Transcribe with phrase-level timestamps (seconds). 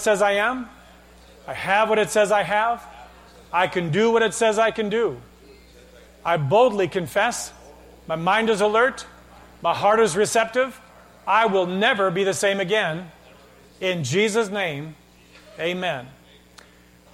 [0.00, 0.68] says I am.
[1.46, 2.86] I have what it says I have.
[3.52, 5.20] I can do what it says I can do.
[6.24, 7.52] I boldly confess.
[8.06, 9.06] My mind is alert.
[9.62, 10.80] My heart is receptive.
[11.26, 13.10] I will never be the same again.
[13.80, 14.94] In Jesus' name,
[15.58, 16.06] amen.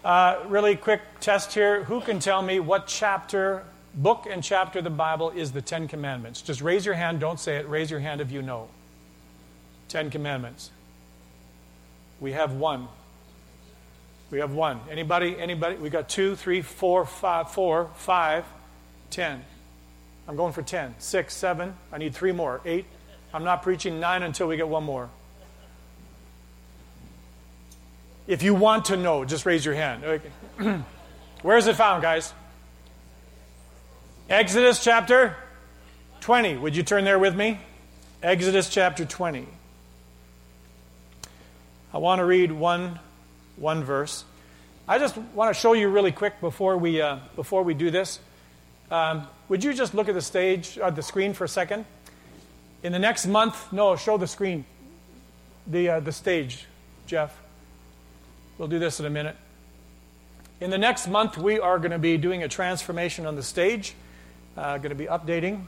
[0.04, 1.84] Uh, really quick test here.
[1.84, 3.64] Who can tell me what chapter,
[3.94, 6.42] book and chapter of the Bible is the Ten Commandments?
[6.42, 7.20] Just raise your hand.
[7.20, 7.68] Don't say it.
[7.68, 8.68] Raise your hand if you know.
[9.88, 10.70] Ten Commandments.
[12.20, 12.88] We have one.
[14.30, 14.80] We have one.
[14.90, 15.38] Anybody?
[15.38, 15.76] Anybody?
[15.76, 18.44] We got two, three, four, five, four, five,
[19.10, 19.44] ten.
[20.26, 20.94] I'm going for ten.
[20.98, 21.74] Six, seven.
[21.92, 22.60] I need three more.
[22.64, 22.86] Eight.
[23.32, 25.10] I'm not preaching nine until we get one more.
[28.26, 30.02] If you want to know, just raise your hand.
[31.42, 32.32] Where is it found, guys?
[34.28, 35.36] Exodus chapter
[36.20, 36.56] 20.
[36.56, 37.60] Would you turn there with me?
[38.22, 39.46] Exodus chapter 20.
[41.96, 43.00] I want to read one,
[43.56, 44.26] one verse.
[44.86, 48.20] I just want to show you really quick before we, uh, before we do this.
[48.90, 51.86] Um, would you just look at the stage, uh, the screen for a second?
[52.82, 54.66] In the next month, no, show the screen,
[55.66, 56.66] the, uh, the stage,
[57.06, 57.34] Jeff.
[58.58, 59.36] We'll do this in a minute.
[60.60, 63.94] In the next month, we are going to be doing a transformation on the stage,
[64.58, 65.64] uh, going to be updating.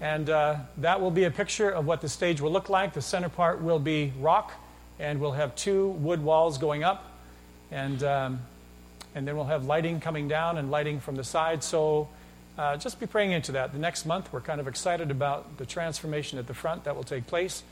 [0.00, 2.94] And uh, that will be a picture of what the stage will look like.
[2.94, 4.54] The center part will be rock,
[4.98, 7.18] and we'll have two wood walls going up.
[7.70, 8.40] And, um,
[9.14, 11.64] and then we'll have lighting coming down and lighting from the side.
[11.64, 12.08] So
[12.58, 13.72] uh, just be praying into that.
[13.72, 17.04] The next month, we're kind of excited about the transformation at the front that will
[17.04, 17.62] take place.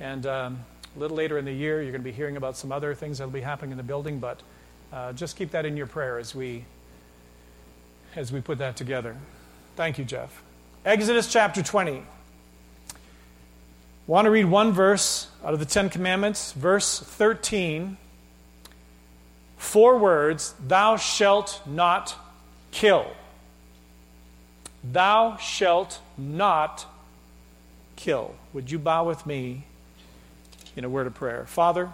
[0.00, 0.64] And um,
[0.96, 3.18] a little later in the year, you're going to be hearing about some other things
[3.18, 4.40] that will be happening in the building, but
[4.92, 6.64] uh, just keep that in your prayer as we,
[8.16, 9.16] as we put that together.
[9.76, 10.42] Thank you, Jeff.
[10.84, 12.02] Exodus chapter 20.
[14.06, 17.96] Want to read one verse out of the Ten Commandments, verse 13.
[19.56, 22.16] Four words Thou shalt not
[22.70, 23.06] kill.
[24.84, 26.86] Thou shalt not
[27.96, 28.34] kill.
[28.52, 29.64] Would you bow with me
[30.76, 31.44] in a word of prayer.
[31.46, 31.90] Father,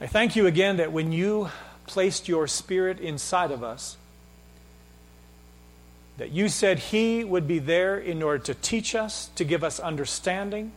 [0.00, 1.50] I thank you again that when you
[1.86, 3.96] placed your spirit inside of us,
[6.18, 9.80] that you said He would be there in order to teach us, to give us
[9.80, 10.72] understanding,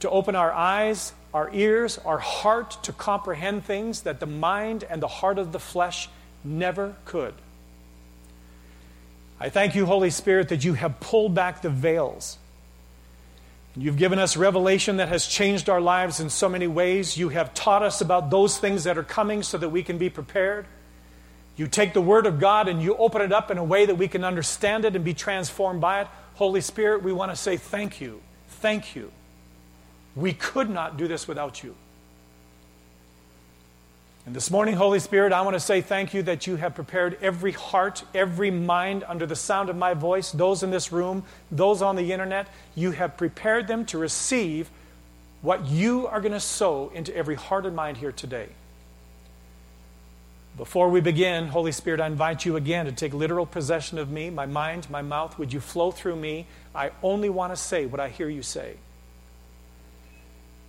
[0.00, 5.02] to open our eyes, our ears, our heart to comprehend things that the mind and
[5.02, 6.08] the heart of the flesh
[6.42, 7.34] never could.
[9.40, 12.38] I thank you, Holy Spirit, that you have pulled back the veils
[13.80, 17.16] You've given us revelation that has changed our lives in so many ways.
[17.16, 20.10] You have taught us about those things that are coming so that we can be
[20.10, 20.66] prepared.
[21.58, 23.96] You take the Word of God and you open it up in a way that
[23.96, 26.08] we can understand it and be transformed by it.
[26.36, 28.22] Holy Spirit, we want to say thank you.
[28.48, 29.10] Thank you.
[30.14, 31.74] We could not do this without you.
[34.24, 37.18] And this morning, Holy Spirit, I want to say thank you that you have prepared
[37.20, 41.82] every heart, every mind under the sound of my voice, those in this room, those
[41.82, 42.46] on the internet.
[42.76, 44.70] You have prepared them to receive
[45.42, 48.48] what you are going to sow into every heart and mind here today.
[50.58, 54.28] Before we begin, Holy Spirit, I invite you again to take literal possession of me,
[54.28, 55.38] my mind, my mouth.
[55.38, 56.48] Would you flow through me?
[56.74, 58.74] I only want to say what I hear you say.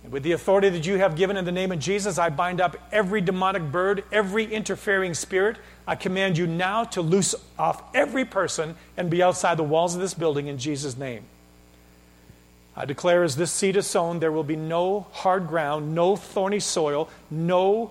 [0.04, 2.60] And with the authority that you have given in the name of Jesus, I bind
[2.60, 5.56] up every demonic bird, every interfering spirit.
[5.88, 10.00] I command you now to loose off every person and be outside the walls of
[10.00, 11.24] this building in Jesus' name.
[12.76, 16.60] I declare as this seed is sown, there will be no hard ground, no thorny
[16.60, 17.90] soil, no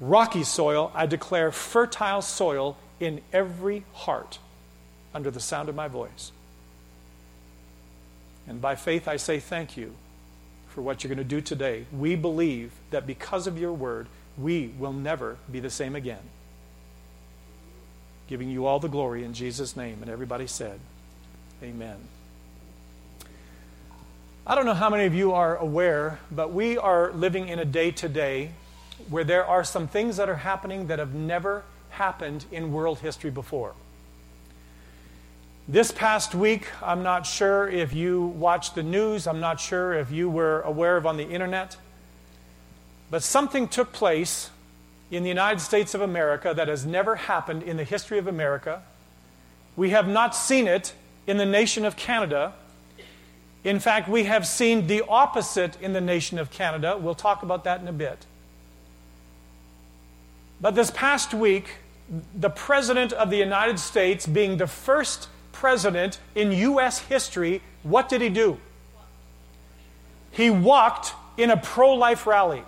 [0.00, 0.90] rocky soil.
[0.94, 4.38] I declare fertile soil in every heart
[5.14, 6.32] under the sound of my voice.
[8.46, 9.94] And by faith, I say thank you
[10.68, 11.86] for what you're going to do today.
[11.92, 14.08] We believe that because of your word,
[14.38, 16.20] we will never be the same again.
[18.28, 19.98] Giving you all the glory in Jesus' name.
[20.02, 20.78] And everybody said,
[21.62, 21.96] Amen.
[24.46, 27.64] I don't know how many of you are aware, but we are living in a
[27.64, 28.50] day today
[29.08, 33.30] where there are some things that are happening that have never happened in world history
[33.30, 33.74] before.
[35.68, 40.12] This past week, I'm not sure if you watched the news, I'm not sure if
[40.12, 41.76] you were aware of on the internet,
[43.10, 44.50] but something took place
[45.10, 48.82] in the United States of America that has never happened in the history of America.
[49.76, 50.94] We have not seen it
[51.26, 52.54] in the nation of Canada.
[53.64, 56.96] In fact, we have seen the opposite in the nation of Canada.
[56.96, 58.26] We'll talk about that in a bit.
[60.60, 61.76] But this past week,
[62.34, 66.98] the President of the United States, being the first president in U.S.
[66.98, 68.58] history, what did he do?
[70.30, 72.62] He walked in a pro life rally.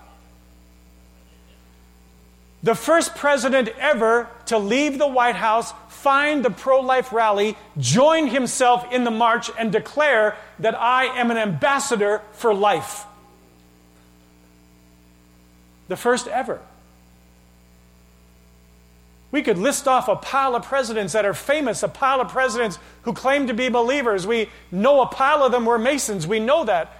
[2.62, 8.26] The first president ever to leave the White House, find the pro life rally, join
[8.26, 13.04] himself in the march, and declare that I am an ambassador for life.
[15.86, 16.60] The first ever.
[19.30, 22.78] We could list off a pile of presidents that are famous, a pile of presidents
[23.02, 24.26] who claim to be believers.
[24.26, 26.26] We know a pile of them were Masons.
[26.26, 26.92] We know that.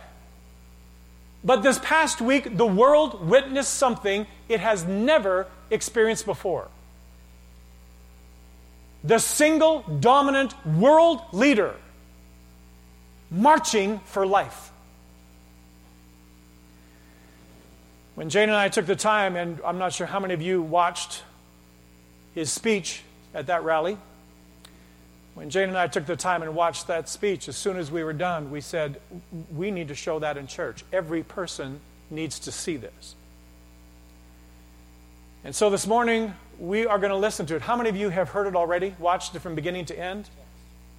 [1.42, 6.68] But this past week, the world witnessed something it has never experienced before.
[9.04, 11.76] The single dominant world leader
[13.30, 14.70] marching for life.
[18.16, 20.60] When Jane and I took the time, and I'm not sure how many of you
[20.60, 21.22] watched
[22.34, 23.02] his speech
[23.34, 23.98] at that rally,
[25.34, 28.02] when Jane and I took the time and watched that speech, as soon as we
[28.02, 29.00] were done, we said,
[29.54, 30.84] We need to show that in church.
[30.92, 31.80] Every person
[32.10, 33.14] needs to see this.
[35.44, 37.62] And so this morning, we are going to listen to it.
[37.62, 38.96] How many of you have heard it already?
[38.98, 40.28] Watched it from beginning to end?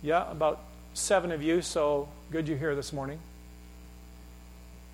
[0.02, 0.62] Yeah, about
[0.94, 3.20] seven of you, so good you're here this morning.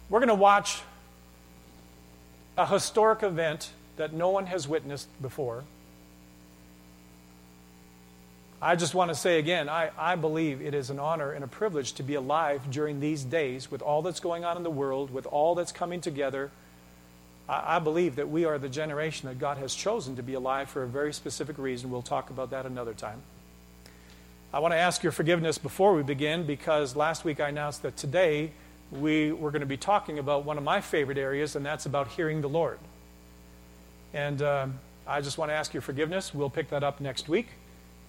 [0.09, 0.81] We're going to watch
[2.57, 5.63] a historic event that no one has witnessed before.
[8.61, 11.47] I just want to say again, I, I believe it is an honor and a
[11.47, 15.11] privilege to be alive during these days with all that's going on in the world,
[15.11, 16.51] with all that's coming together.
[17.49, 20.69] I, I believe that we are the generation that God has chosen to be alive
[20.69, 21.91] for a very specific reason.
[21.91, 23.21] We'll talk about that another time.
[24.53, 27.97] I want to ask your forgiveness before we begin because last week I announced that
[27.97, 28.51] today
[28.89, 32.07] we were going to be talking about one of my favorite areas, and that's about
[32.09, 32.79] hearing the Lord.
[34.13, 36.33] And um, I just want to ask your forgiveness.
[36.33, 37.47] We'll pick that up next week.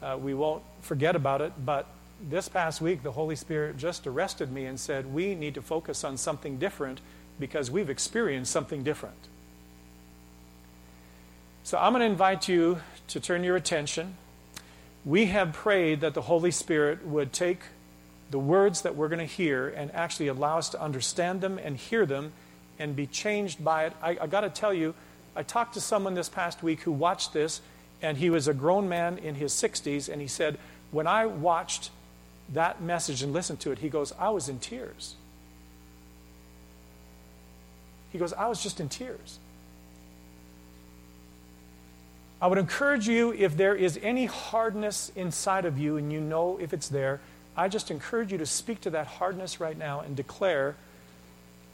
[0.03, 1.87] Uh, we won't forget about it, but
[2.21, 6.05] this past week, the Holy Spirit just arrested me and said, We need to focus
[6.05, 7.01] on something different
[7.39, 9.29] because we've experienced something different.
[11.63, 12.79] So I'm going to invite you
[13.09, 14.15] to turn your attention.
[15.05, 17.61] We have prayed that the Holy Spirit would take
[18.31, 21.77] the words that we're going to hear and actually allow us to understand them and
[21.77, 22.33] hear them
[22.79, 23.93] and be changed by it.
[24.03, 24.95] I, I got to tell you,
[25.35, 27.61] I talked to someone this past week who watched this
[28.03, 30.59] and he was a grown man in his 60s, and he said,
[30.91, 31.91] When I watched
[32.53, 35.15] that message and listened to it, he goes, I was in tears.
[38.13, 39.39] He goes, I was just in tears.
[42.41, 46.59] I would encourage you, if there is any hardness inside of you and you know
[46.61, 47.21] if it's there,
[47.57, 50.77] I just encourage you to speak to that hardness right now and declare.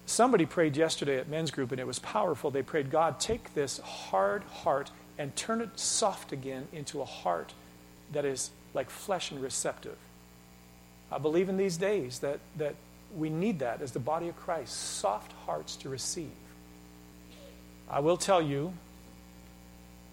[0.06, 2.50] Somebody prayed yesterday at men's group and it was powerful.
[2.50, 7.52] They prayed, God, take this hard heart and turn it soft again into a heart
[8.12, 9.96] that is like flesh and receptive.
[11.10, 12.74] I believe in these days that, that
[13.16, 16.30] we need that as the body of Christ soft hearts to receive.
[17.90, 18.72] I will tell you,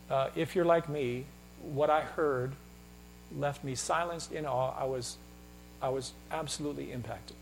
[0.10, 1.26] uh, if you're like me,
[1.62, 2.54] what I heard
[3.38, 4.74] left me silenced in awe.
[4.78, 5.18] I was,
[5.82, 7.36] I was absolutely impacted.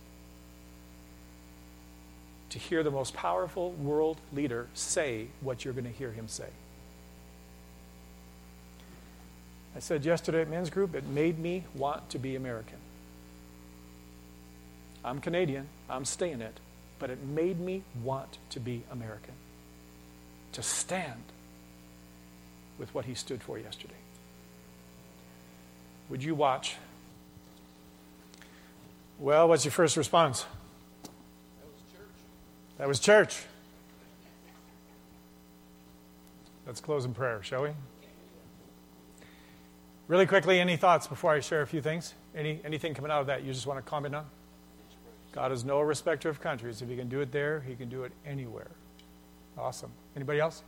[2.51, 6.49] To hear the most powerful world leader say what you're going to hear him say.
[9.77, 12.79] I said yesterday at men's group, it made me want to be American.
[15.05, 16.59] I'm Canadian, I'm staying it,
[16.97, 19.35] but it made me want to be American.
[20.53, 21.21] To stand
[22.79, 23.93] with what he stood for yesterday.
[26.09, 26.75] Would you watch?
[29.19, 30.47] Well, what's your first response?
[31.03, 32.79] That was church.
[32.79, 33.43] That was church.
[36.65, 37.69] Let's close in prayer, shall we?
[40.07, 42.13] Really quickly, any thoughts before I share a few things?
[42.33, 44.25] Any, anything coming out of that you just want to comment on?
[45.33, 46.81] God is no respecter of countries.
[46.81, 48.71] If he can do it there, he can do it anywhere.
[49.57, 49.91] Awesome.
[50.15, 50.63] Anybody else?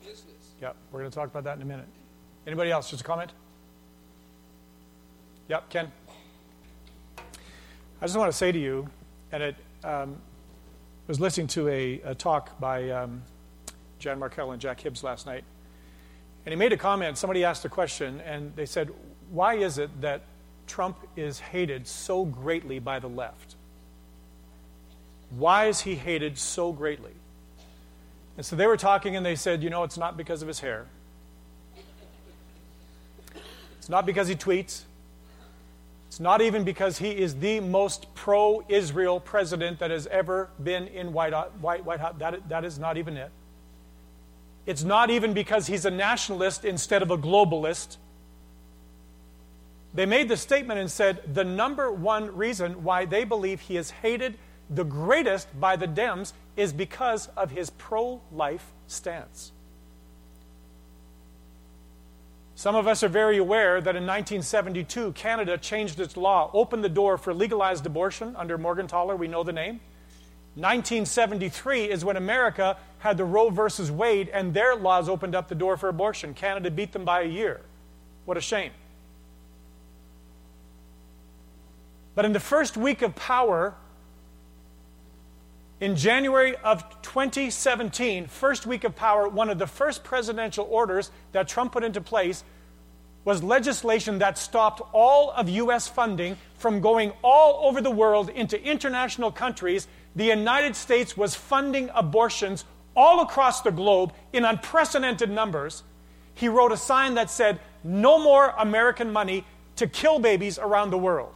[0.00, 0.52] Business.
[0.60, 1.86] Yeah, we're going to talk about that in a minute.
[2.46, 2.90] Anybody else?
[2.90, 3.32] Just a comment?
[5.48, 5.90] Yep, Ken.
[7.18, 8.88] I just want to say to you,
[9.32, 10.18] and it um,
[11.06, 13.22] was listening to a, a talk by um,
[13.98, 15.44] Jan Markell and Jack Hibbs last night,
[16.46, 17.18] and he made a comment.
[17.18, 18.90] Somebody asked a question, and they said,
[19.30, 20.22] Why is it that
[20.68, 23.56] Trump is hated so greatly by the left?
[25.30, 27.14] Why is he hated so greatly?
[28.36, 30.60] And so they were talking, and they said, You know, it's not because of his
[30.60, 30.86] hair.
[33.78, 34.82] It's not because he tweets.
[36.06, 40.86] It's not even because he is the most pro Israel president that has ever been
[40.86, 42.14] in White, White, White House.
[42.18, 43.32] That, that is not even it.
[44.66, 47.96] It's not even because he's a nationalist instead of a globalist.
[49.94, 53.90] They made the statement and said the number one reason why they believe he is
[53.90, 54.36] hated
[54.68, 59.52] the greatest by the Dems is because of his pro life stance.
[62.56, 66.88] Some of us are very aware that in 1972, Canada changed its law, opened the
[66.88, 69.80] door for legalized abortion under Morgentaler, we know the name.
[70.54, 75.54] 1973 is when America had the Roe versus Wade, and their laws opened up the
[75.54, 76.34] door for abortion.
[76.34, 77.60] Canada beat them by a year.
[78.24, 78.72] What a shame.
[82.16, 83.74] But in the first week of power,
[85.80, 91.46] in January of 2017, first week of power, one of the first presidential orders that
[91.46, 92.42] Trump put into place
[93.24, 95.86] was legislation that stopped all of U.S.
[95.86, 99.86] funding from going all over the world into international countries.
[100.16, 102.64] The United States was funding abortions
[102.96, 105.82] all across the globe in unprecedented numbers.
[106.34, 109.44] He wrote a sign that said, No more American money
[109.76, 111.34] to kill babies around the world.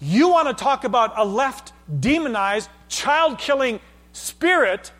[0.00, 3.80] You want to talk about a left demonized, child killing
[4.12, 4.92] spirit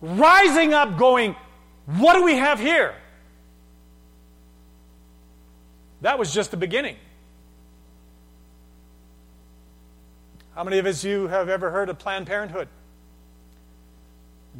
[0.00, 1.36] rising up, going,
[1.86, 2.94] What do we have here?
[6.00, 6.96] That was just the beginning.
[10.56, 12.66] How many of us you have ever heard of Planned Parenthood?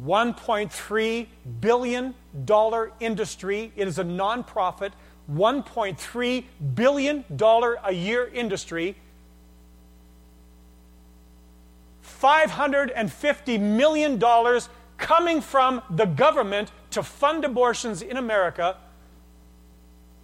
[0.05, 1.27] $1.3
[1.59, 2.13] billion
[2.99, 3.71] industry.
[3.75, 4.91] It is a nonprofit,
[5.33, 6.43] $1.3
[6.75, 7.25] billion
[7.83, 8.95] a year industry
[12.21, 14.61] $550 million
[14.97, 18.77] coming from the government to fund abortions in America,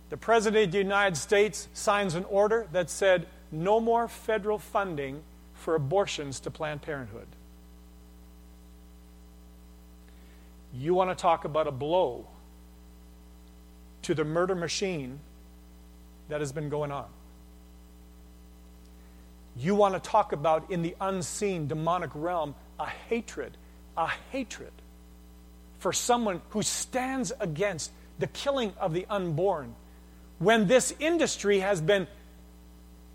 [0.09, 5.21] the President of the United States signs an order that said no more federal funding
[5.63, 7.27] for abortions to Planned Parenthood.
[10.73, 12.27] You want to talk about a blow
[14.01, 15.19] to the murder machine
[16.27, 17.05] that has been going on.
[19.55, 23.55] You want to talk about in the unseen demonic realm a hatred,
[23.95, 24.73] a hatred
[25.79, 29.75] for someone who stands against the killing of the unborn.
[30.39, 32.07] When this industry has been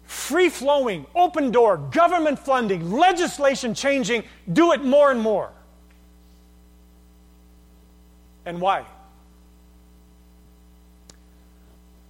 [0.09, 5.53] free flowing, open door, government funding, legislation changing, do it more and more.
[8.47, 8.87] And why?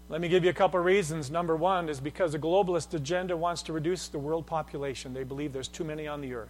[0.08, 1.28] Let me give you a couple of reasons.
[1.28, 5.12] Number one is because the globalist agenda wants to reduce the world population.
[5.12, 6.48] They believe there's too many on the earth.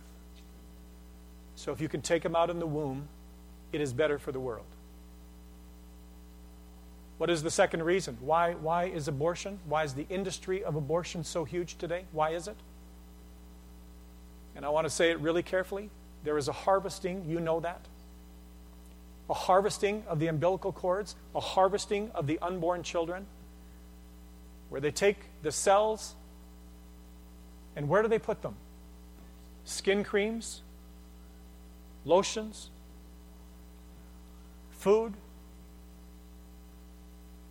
[1.57, 3.09] So if you can take them out in the womb,
[3.73, 4.67] it is better for the world.
[7.19, 8.17] What is the second reason?
[8.21, 9.59] Why, why is abortion?
[9.67, 12.05] Why is the industry of abortion so huge today?
[12.13, 12.57] Why is it?
[14.55, 15.91] And I want to say it really carefully.
[16.25, 17.81] There is a harvesting, you know that.
[19.29, 23.27] A harvesting of the umbilical cords, a harvesting of the unborn children
[24.69, 26.15] where they take the cells
[27.77, 28.55] and where do they put them?
[29.65, 30.63] Skin creams,
[32.05, 32.71] lotions,
[34.71, 35.15] food,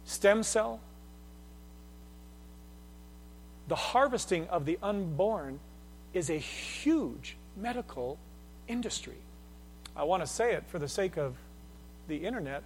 [0.07, 0.79] stem cell.
[3.67, 5.59] The harvesting of the unborn
[6.13, 8.17] is a huge medical
[8.67, 9.17] industry.
[9.95, 11.35] I want to say it for the sake of
[12.07, 12.63] the internet,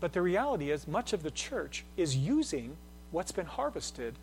[0.00, 2.76] but the reality is much of the church is using
[3.10, 4.14] what's been harvested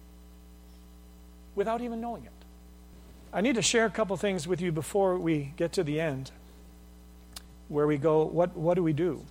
[1.55, 2.31] without even knowing it.
[3.31, 6.31] I need to share a couple things with you before we get to the end,
[7.67, 9.23] where we go, what, what do we do?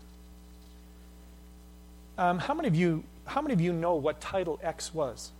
[2.18, 5.32] Um, how, many of you, how many of you know what Title X was?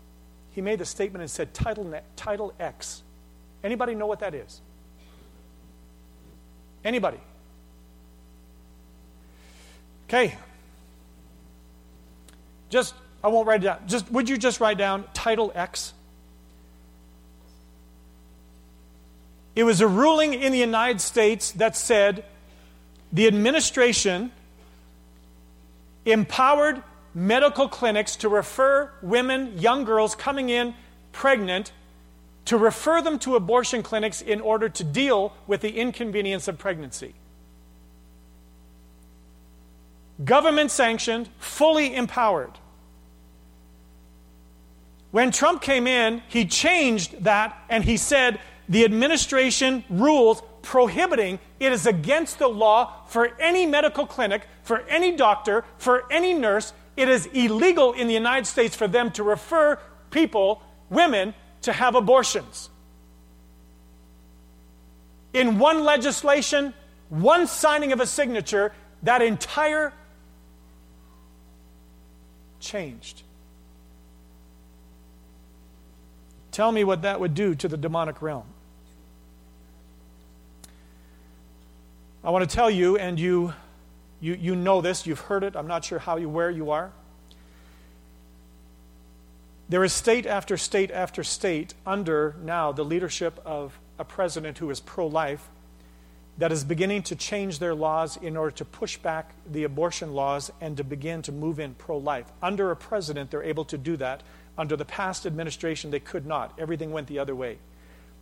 [0.52, 3.02] He made the statement and said, Title, Title X.
[3.62, 4.60] Anybody know what that is?
[6.84, 7.18] Anybody?
[10.08, 10.34] Okay.
[12.70, 13.78] Just I won't write it down.
[13.86, 15.92] Just would you just write down Title X?
[19.56, 22.24] It was a ruling in the United States that said
[23.12, 24.30] the administration
[26.06, 26.82] empowered
[27.14, 30.74] medical clinics to refer women, young girls coming in
[31.12, 31.72] pregnant,
[32.44, 37.14] to refer them to abortion clinics in order to deal with the inconvenience of pregnancy.
[40.24, 42.52] Government sanctioned, fully empowered.
[45.10, 51.70] When Trump came in, he changed that and he said the administration rules prohibiting it
[51.70, 56.72] is against the law for any medical clinic, for any doctor, for any nurse.
[56.96, 59.78] It is illegal in the United States for them to refer
[60.10, 62.68] people, women, to have abortions.
[65.32, 66.74] In one legislation,
[67.10, 68.72] one signing of a signature,
[69.04, 69.92] that entire
[72.58, 73.22] changed.
[76.50, 78.46] Tell me what that would do to the demonic realm.
[82.26, 83.54] I want to tell you, and you,
[84.20, 86.90] you, you know this, you've heard it, I'm not sure how you, where you are.
[89.68, 94.70] There is state after state after state under now the leadership of a president who
[94.70, 95.48] is pro life
[96.38, 100.50] that is beginning to change their laws in order to push back the abortion laws
[100.60, 102.26] and to begin to move in pro life.
[102.42, 104.24] Under a president, they're able to do that.
[104.58, 106.52] Under the past administration, they could not.
[106.58, 107.58] Everything went the other way.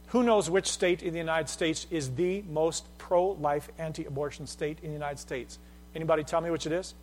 [0.08, 4.46] Who knows which state in the United States is the most pro life, anti abortion
[4.46, 5.58] state in the United States?
[5.94, 6.94] Anybody tell me which it is?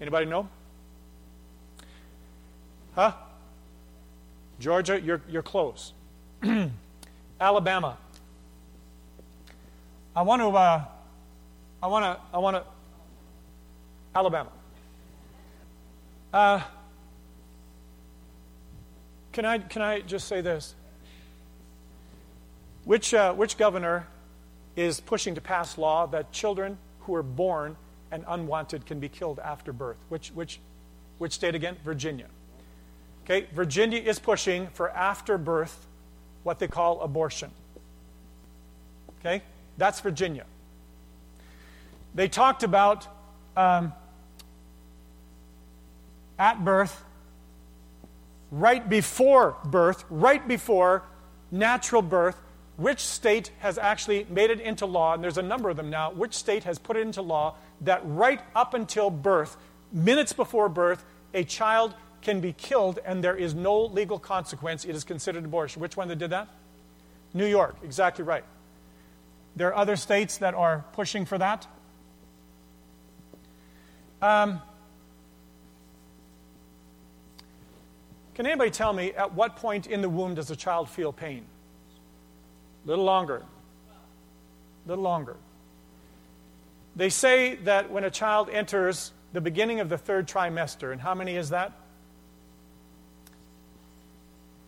[0.00, 0.48] Anybody know?
[2.94, 3.12] Huh?
[4.58, 5.92] Georgia, you're, you're close.
[7.40, 7.96] Alabama.
[10.14, 10.84] I want to, uh,
[11.82, 12.64] I want to, I want to,
[14.14, 14.50] Alabama.
[16.32, 16.60] Uh,
[19.32, 20.74] can I, can I just say this?
[22.84, 24.06] Which, uh, which governor
[24.76, 27.76] is pushing to pass law that children who are born
[28.10, 29.98] and unwanted can be killed after birth?
[30.08, 30.60] Which, which,
[31.18, 31.76] which state again?
[31.84, 32.26] Virginia.
[33.24, 35.86] Okay, Virginia is pushing for after birth
[36.42, 37.50] what they call abortion.
[39.20, 39.42] Okay,
[39.76, 40.46] that's Virginia.
[42.14, 43.06] They talked about
[43.56, 43.92] um,
[46.38, 47.04] at birth,
[48.50, 51.02] right before birth, right before
[51.50, 52.40] natural birth,
[52.76, 56.10] which state has actually made it into law, and there's a number of them now,
[56.12, 59.56] which state has put it into law that right up until birth,
[59.92, 61.04] minutes before birth,
[61.34, 64.84] a child can be killed and there is no legal consequence.
[64.84, 65.80] It is considered abortion.
[65.80, 66.48] Which one that did that?
[67.32, 68.44] New York, exactly right.
[69.56, 71.66] There are other states that are pushing for that.
[74.22, 74.60] Um,
[78.40, 81.44] can anybody tell me at what point in the womb does a child feel pain?
[82.86, 83.42] A little longer.
[84.86, 85.36] A little longer.
[86.96, 91.14] They say that when a child enters the beginning of the third trimester, and how
[91.14, 91.72] many is that?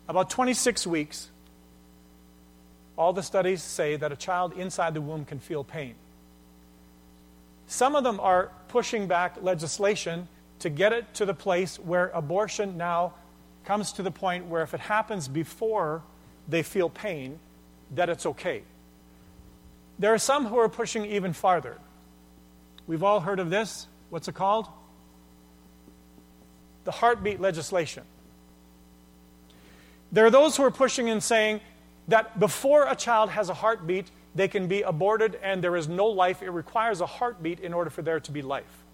[0.06, 1.30] About 26 weeks,
[2.98, 5.94] all the studies say that a child inside the womb can feel pain.
[7.68, 12.76] Some of them are pushing back legislation to get it to the place where abortion
[12.76, 13.14] now
[13.64, 16.02] comes to the point where if it happens before
[16.48, 17.38] they feel pain,
[17.94, 18.62] that it's okay.
[19.98, 21.78] There are some who are pushing even farther.
[22.86, 23.86] We've all heard of this.
[24.10, 24.66] What's it called?
[26.84, 28.04] The heartbeat legislation.
[30.10, 31.60] There are those who are pushing and saying
[32.08, 36.06] that before a child has a heartbeat, they can be aborted and there is no
[36.06, 36.42] life.
[36.42, 38.84] It requires a heartbeat in order for there to be life.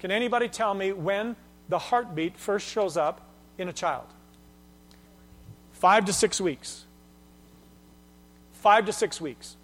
[0.00, 1.36] Can anybody tell me when
[1.68, 3.22] the heartbeat first shows up
[3.58, 4.06] in a child?
[5.72, 6.84] Five to six weeks.
[8.52, 9.56] Five to six weeks.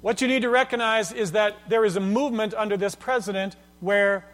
[0.00, 4.24] What you need to recognize is that there is a movement under this president where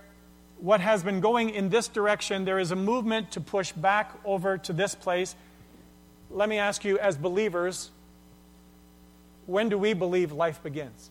[0.59, 4.59] what has been going in this direction, there is a movement to push back over
[4.59, 5.35] to this place.
[6.31, 7.90] Let me ask you, as believers,
[9.46, 11.11] when do we believe life begins?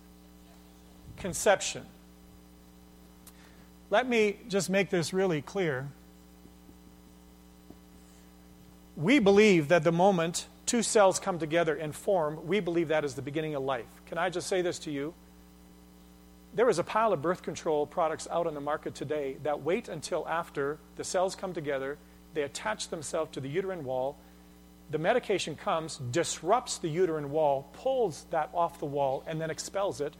[1.17, 1.86] Conception.
[3.89, 5.89] Let me just make this really clear.
[8.96, 13.16] We believe that the moment two cells come together and form, we believe that is
[13.16, 13.86] the beginning of life.
[14.06, 15.14] Can I just say this to you?
[16.54, 19.88] there is a pile of birth control products out on the market today that wait
[19.88, 21.98] until after the cells come together,
[22.34, 24.18] they attach themselves to the uterine wall.
[24.90, 30.02] The medication comes, disrupts the uterine wall, pulls that off the wall, and then expels
[30.02, 30.14] it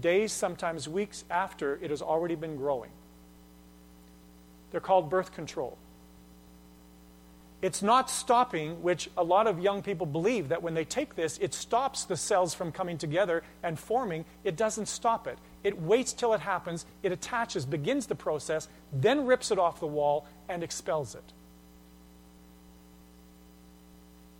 [0.00, 2.90] days, sometimes weeks after it has already been growing.
[4.70, 5.78] They're called birth control.
[7.62, 11.38] It's not stopping, which a lot of young people believe that when they take this,
[11.38, 14.26] it stops the cells from coming together and forming.
[14.44, 15.38] It doesn't stop it.
[15.64, 19.86] It waits till it happens, it attaches, begins the process, then rips it off the
[19.86, 21.32] wall and expels it.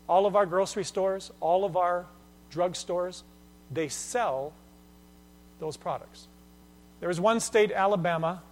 [0.08, 2.06] All of our grocery stores, all of our
[2.50, 3.24] drug stores,
[3.72, 4.52] they sell
[5.58, 6.28] those products.
[7.00, 8.42] There is one state, Alabama,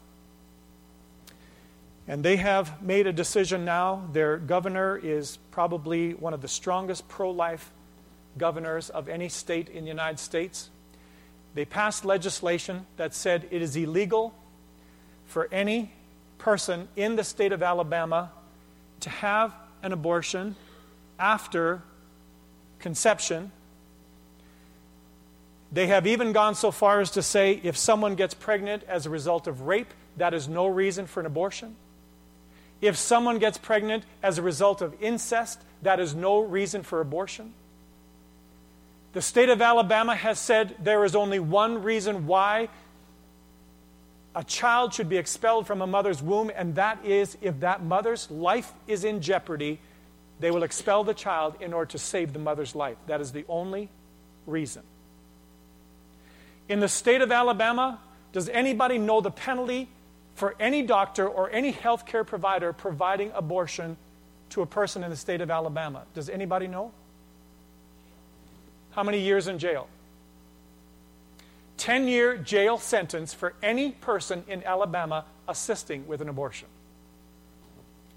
[2.07, 4.09] and they have made a decision now.
[4.13, 7.71] Their governor is probably one of the strongest pro life
[8.37, 10.71] governors of any state in the United States.
[11.55, 14.35] They passed legislation that said it is illegal
[15.27, 15.93] for any
[16.39, 18.31] person in the state of Alabama
[19.01, 20.57] to have an abortion
[21.19, 21.83] after
[22.81, 23.51] conception.
[25.73, 29.11] They have even gone so far as to say if someone gets pregnant as a
[29.11, 31.77] result of rape, that is no reason for an abortion.
[32.85, 37.55] If someone gets pregnant as a result of incest, that is no reason for abortion.
[39.15, 42.69] The state of Alabama has said there is only one reason why
[44.35, 48.31] a child should be expelled from a mother's womb, and that is if that mother's
[48.31, 49.81] life is in jeopardy,
[50.39, 52.99] they will expel the child in order to save the mother's life.
[53.07, 53.89] That is the only
[54.47, 54.83] reason.
[56.69, 57.99] In the state of Alabama,
[58.35, 59.89] does anybody know the penalty
[60.35, 63.97] for any doctor or any healthcare provider providing abortion
[64.51, 66.03] to a person in the state of Alabama?
[66.15, 66.93] Does anybody know?
[68.93, 69.89] How many years in jail?
[71.77, 76.69] 10 year jail sentence for any person in Alabama assisting with an abortion.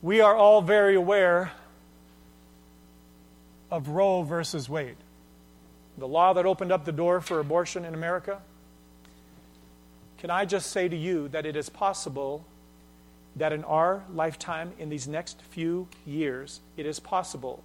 [0.02, 1.52] We are all very aware
[3.72, 4.96] of Roe versus Wade,
[5.98, 8.42] the law that opened up the door for abortion in America.
[10.18, 12.44] Can I just say to you that it is possible
[13.36, 17.64] that in our lifetime, in these next few years, it is possible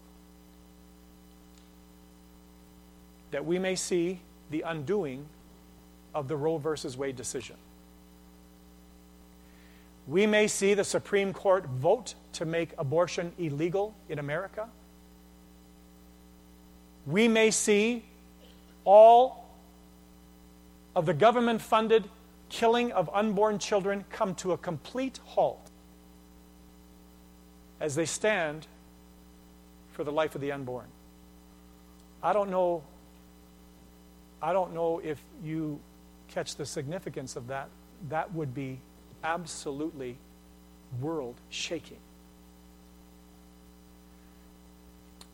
[3.30, 5.24] that we may see the undoing
[6.14, 7.56] of the Roe versus Wade decision.
[10.06, 14.68] We may see the Supreme Court vote to make abortion illegal in America.
[17.06, 18.04] We may see
[18.84, 19.46] all
[20.94, 22.04] of the government funded
[22.52, 25.70] killing of unborn children come to a complete halt
[27.80, 28.66] as they stand
[29.92, 30.86] for the life of the unborn.
[32.22, 32.82] I don't know
[34.42, 35.78] I don't know if you
[36.28, 37.68] catch the significance of that.
[38.08, 38.80] That would be
[39.22, 40.16] absolutely
[41.00, 41.98] world shaking.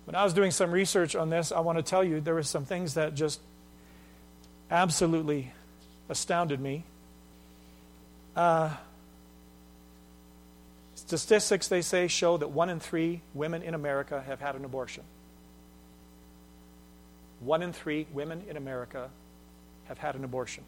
[0.04, 2.42] When I was doing some research on this, I want to tell you there were
[2.42, 3.40] some things that just
[4.70, 5.52] absolutely
[6.10, 6.84] astounded me.
[8.38, 8.70] Uh,
[10.94, 15.02] statistics, they say, show that one in three women in America have had an abortion.
[17.40, 19.10] One in three women in America
[19.86, 20.62] have had an abortion.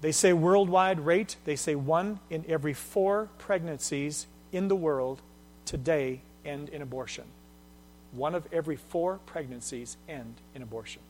[0.00, 5.22] They say worldwide rate, they say one in every four pregnancies in the world
[5.64, 7.24] today end in abortion.
[8.10, 11.02] One of every four pregnancies end in abortion.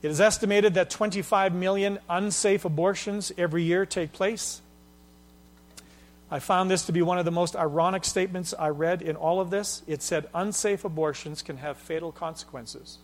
[0.00, 4.62] It is estimated that 25 million unsafe abortions every year take place.
[6.30, 9.40] I found this to be one of the most ironic statements I read in all
[9.40, 9.82] of this.
[9.86, 12.98] It said, unsafe abortions can have fatal consequences.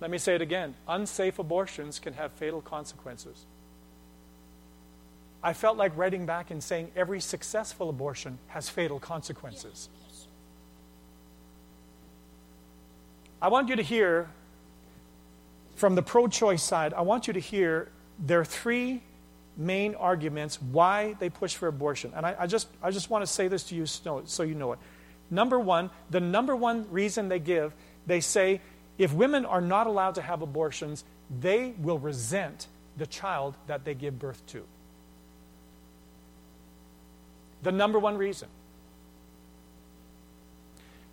[0.00, 3.46] Let me say it again unsafe abortions can have fatal consequences.
[5.44, 9.88] I felt like writing back and saying every successful abortion has fatal consequences.
[13.42, 14.30] I want you to hear
[15.74, 19.02] from the pro choice side, I want you to hear their three
[19.56, 22.12] main arguments why they push for abortion.
[22.14, 24.72] And I, I, just, I just want to say this to you so you know
[24.72, 24.78] it.
[25.28, 27.72] Number one, the number one reason they give,
[28.06, 28.60] they say
[28.96, 31.02] if women are not allowed to have abortions,
[31.40, 34.62] they will resent the child that they give birth to.
[37.64, 38.48] The number one reason.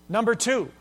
[0.07, 0.71] Number two,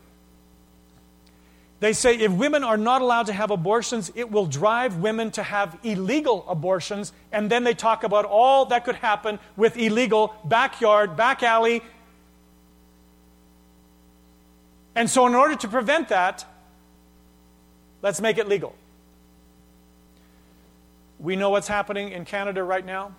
[1.79, 5.43] they say if women are not allowed to have abortions, it will drive women to
[5.43, 7.13] have illegal abortions.
[7.31, 11.81] And then they talk about all that could happen with illegal backyard, back alley.
[14.93, 16.45] And so, in order to prevent that,
[18.01, 18.75] let's make it legal.
[21.17, 23.13] We know what's happening in Canada right now.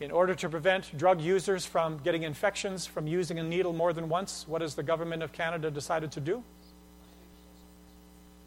[0.00, 4.08] In order to prevent drug users from getting infections from using a needle more than
[4.08, 6.44] once, what has the government of Canada decided to do?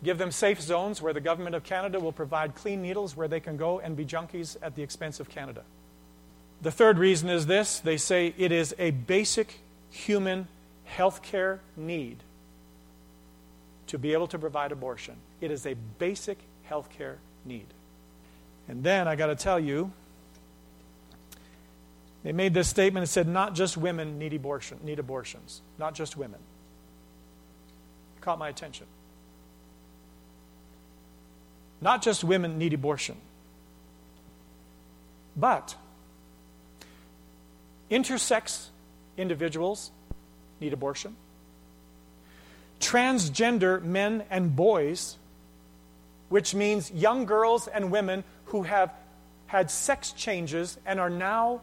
[0.04, 3.40] Give them safe zones where the government of Canada will provide clean needles where they
[3.40, 5.64] can go and be junkies at the expense of Canada.
[6.62, 9.60] The third reason is this they say it is a basic
[9.90, 10.48] human
[10.86, 12.18] health care need
[13.88, 15.16] to be able to provide abortion.
[15.40, 17.68] It is a basic health care need.
[18.68, 19.92] And then I got to tell you,
[22.24, 23.04] they made this statement.
[23.04, 26.40] and said, not just women need, abortion, need abortions, not just women.
[28.22, 28.86] Caught my attention.
[31.82, 33.18] Not just women need abortion,
[35.36, 35.76] but
[37.90, 38.68] intersex
[39.18, 39.92] individuals
[40.60, 41.16] need abortion.
[42.80, 45.18] Transgender men and boys,
[46.30, 48.94] which means young girls and women who have
[49.48, 51.62] had sex changes and are now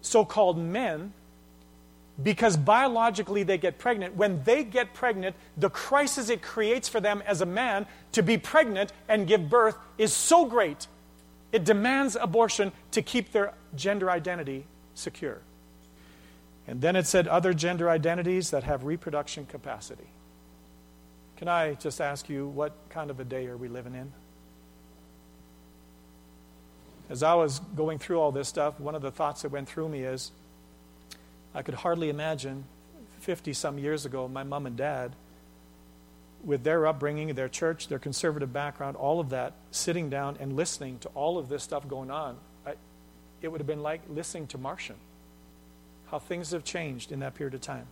[0.00, 1.12] so called men,
[2.22, 4.16] because biologically they get pregnant.
[4.16, 8.38] When they get pregnant, the crisis it creates for them as a man to be
[8.38, 10.88] pregnant and give birth is so great,
[11.52, 15.40] it demands abortion to keep their gender identity secure.
[16.66, 20.08] And then it said other gender identities that have reproduction capacity.
[21.36, 24.12] Can I just ask you, what kind of a day are we living in?
[27.08, 29.88] As I was going through all this stuff, one of the thoughts that went through
[29.88, 30.32] me is
[31.58, 32.62] I could hardly imagine
[33.18, 35.16] 50 some years ago, my mom and dad,
[36.44, 41.00] with their upbringing, their church, their conservative background, all of that, sitting down and listening
[41.00, 42.36] to all of this stuff going on.
[42.64, 42.74] I,
[43.42, 44.94] it would have been like listening to Martian
[46.12, 47.88] how things have changed in that period of time.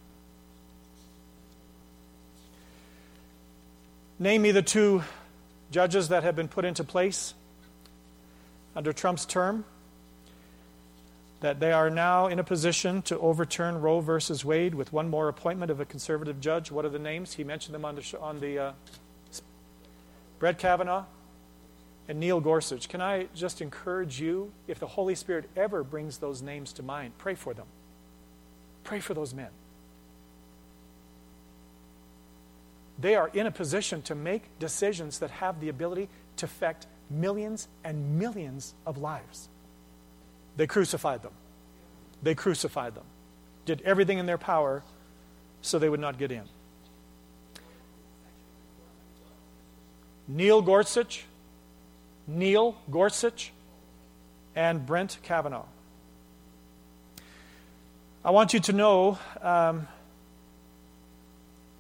[4.21, 5.03] Name me the two
[5.73, 7.35] judges that have been put into place
[8.77, 9.65] under Trump's term,
[11.41, 15.29] that they are now in a position to overturn Roe versus Wade with one more
[15.29, 16.71] appointment of a conservative judge.
[16.71, 17.35] What are the names?
[17.35, 18.73] He mentioned them on the, on the uh,
[20.39, 21.05] Brett Kavanaugh
[22.09, 22.89] and Neil Gorsuch.
[22.89, 27.13] Can I just encourage you, if the Holy Spirit ever brings those names to mind,
[27.19, 27.67] pray for them.
[28.85, 29.51] Pray for those men.
[32.99, 37.69] They are in a position to make decisions that have the ability to affect millions
[37.85, 39.49] and millions of lives.
[40.57, 41.33] They crucified them.
[42.23, 43.05] They crucified them.
[43.65, 44.83] Did everything in their power
[45.63, 46.45] so they would not get in.
[50.29, 51.25] Neil Gorsuch,
[52.27, 53.53] Neil Gorsuch,
[54.55, 55.67] and Brent Kavanaugh.
[58.25, 59.87] I want you to know um,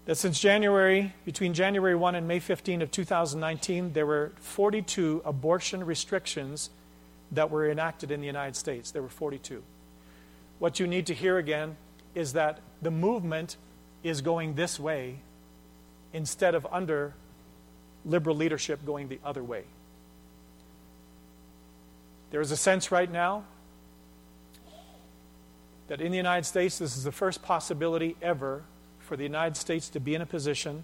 [0.04, 5.84] that since January, between January 1 and May 15 of 2019, there were 42 abortion
[5.84, 6.70] restrictions
[7.32, 8.90] that were enacted in the United States.
[8.90, 9.62] There were 42.
[10.58, 11.76] What you need to hear again
[12.14, 13.56] is that the movement
[14.02, 15.16] is going this way
[16.12, 17.14] instead of under
[18.04, 19.64] liberal leadership going the other way.
[22.30, 23.44] There is a sense right now
[25.88, 28.62] that in the United States, this is the first possibility ever
[28.98, 30.82] for the United States to be in a position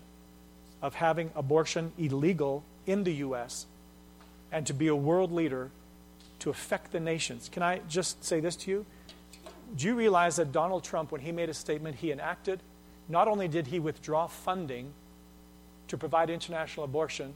[0.80, 3.66] of having abortion illegal in the U.S.
[4.50, 5.70] and to be a world leader
[6.42, 7.48] to affect the nations.
[7.50, 8.86] Can I just say this to you?
[9.76, 12.60] Do you realize that Donald Trump, when he made a statement, he enacted,
[13.08, 14.92] not only did he withdraw funding
[15.88, 17.34] to provide international abortion,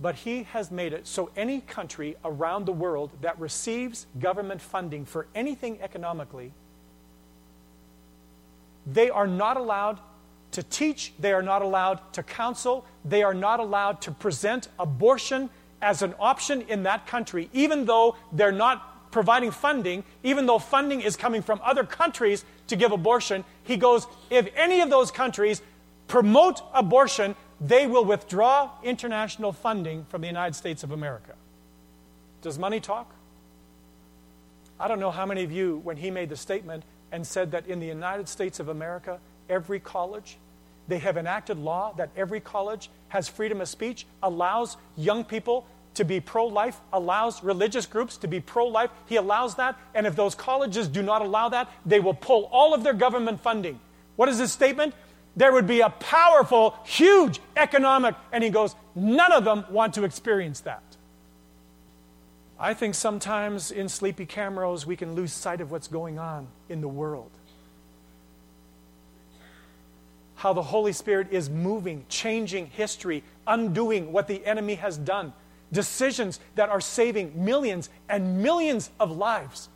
[0.00, 5.04] but he has made it so any country around the world that receives government funding
[5.04, 6.52] for anything economically
[8.86, 9.98] they are not allowed
[10.52, 15.50] to teach, they are not allowed to counsel, they are not allowed to present abortion
[15.82, 21.00] as an option in that country, even though they're not providing funding, even though funding
[21.00, 23.44] is coming from other countries to give abortion.
[23.64, 25.62] He goes, if any of those countries
[26.08, 31.34] promote abortion, they will withdraw international funding from the United States of America.
[32.42, 33.10] Does money talk?
[34.78, 37.66] I don't know how many of you, when he made the statement, and said that
[37.66, 40.36] in the United States of America, every college,
[40.88, 46.04] they have enacted law that every college has freedom of speech, allows young people to
[46.04, 48.90] be pro life, allows religious groups to be pro life.
[49.06, 49.78] He allows that.
[49.94, 53.40] And if those colleges do not allow that, they will pull all of their government
[53.40, 53.80] funding.
[54.16, 54.94] What is his statement?
[55.36, 58.14] There would be a powerful, huge economic.
[58.32, 60.82] And he goes, none of them want to experience that.
[62.58, 66.80] I think sometimes in sleepy Camrose we can lose sight of what's going on in
[66.80, 67.30] the world.
[70.46, 75.32] How the Holy Spirit is moving, changing history, undoing what the enemy has done.
[75.72, 79.68] Decisions that are saving millions and millions of lives.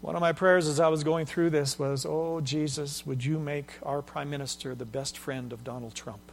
[0.00, 3.40] One of my prayers as I was going through this was, Oh, Jesus, would you
[3.40, 6.30] make our Prime Minister the best friend of Donald Trump?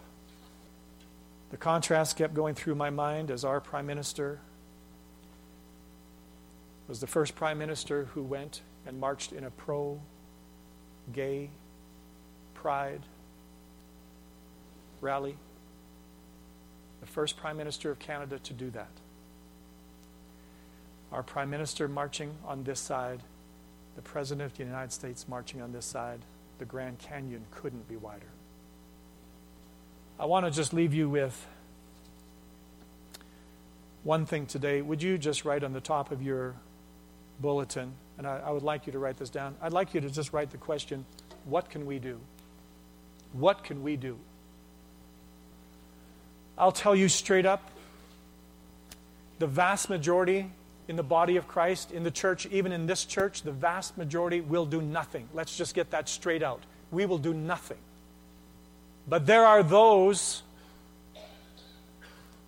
[1.50, 4.40] The contrast kept going through my mind as our Prime Minister
[6.88, 10.00] was the first prime minister who went and marched in a pro
[11.12, 11.50] gay
[12.64, 13.02] pride
[15.02, 15.36] rally.
[17.02, 18.88] The first prime minister of Canada to do that.
[21.12, 23.20] Our prime minister marching on this side,
[23.98, 26.22] the president of the United States marching on this side.
[26.60, 28.32] The Grand Canyon couldn't be wider.
[30.18, 31.46] I want to just leave you with
[34.04, 34.82] one thing today.
[34.82, 36.56] Would you just write on the top of your
[37.42, 39.56] bulletin, and I, I, would like you to write this down.
[39.62, 41.06] I'd like you to just write the question
[41.44, 42.22] What can we do?
[43.34, 44.18] What can we do?
[46.58, 47.70] I'll tell you straight up
[49.40, 50.50] the vast majority
[50.88, 54.42] in the body of Christ, in the church, even in this church, the vast majority
[54.42, 55.28] will do nothing.
[55.34, 56.62] Let's just get that straight out.
[56.92, 57.78] We will do nothing.
[59.08, 60.44] But there are those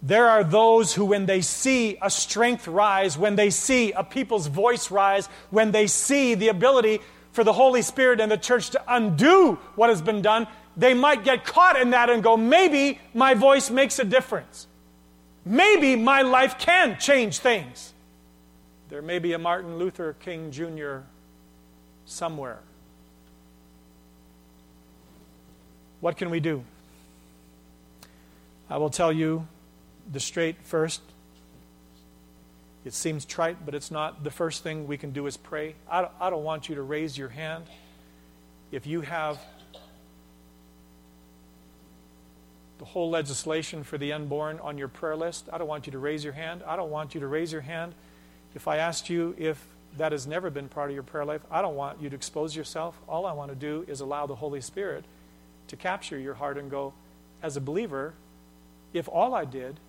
[0.06, 4.46] there are those who, when they see a strength rise, when they see a people's
[4.46, 8.82] voice rise, when they see the ability for the Holy Spirit and the church to
[8.88, 13.34] undo what has been done, they might get caught in that and go, maybe my
[13.34, 14.68] voice makes a difference.
[15.46, 17.94] Maybe my life can change things.
[18.90, 21.00] There may be a Martin Luther King Jr.
[22.06, 22.60] somewhere.
[26.02, 26.64] What can we do?
[28.70, 29.48] I will tell you
[30.12, 31.02] the straight first.
[32.84, 34.24] It seems trite, but it's not.
[34.24, 35.76] The first thing we can do is pray.
[35.90, 37.66] I don't, I don't want you to raise your hand
[38.72, 39.40] if you have
[42.78, 45.48] the whole legislation for the unborn on your prayer list.
[45.52, 46.62] I don't want you to raise your hand.
[46.68, 47.94] I don't want you to raise your hand
[48.54, 49.66] if I asked you if
[49.98, 51.42] that has never been part of your prayer life.
[51.50, 53.00] I don't want you to expose yourself.
[53.08, 55.06] All I want to do is allow the Holy Spirit
[55.68, 56.94] to capture your heart and go,
[57.42, 58.14] as a believer,
[58.94, 59.80] if all I did,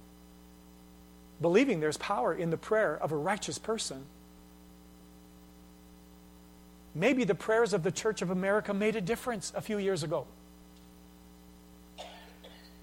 [1.40, 4.04] believing there's power in the prayer of a righteous person,
[6.94, 10.26] maybe the prayers of the Church of America made a difference a few years ago.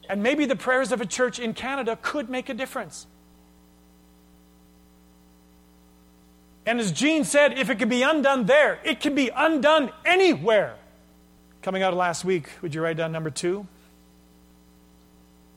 [0.10, 3.08] And maybe the prayers of a church in Canada could make a difference.
[6.66, 10.76] And as Gene said, if it can be undone there, it can be undone anywhere.
[11.62, 13.68] Coming out of last week, would you write down number two?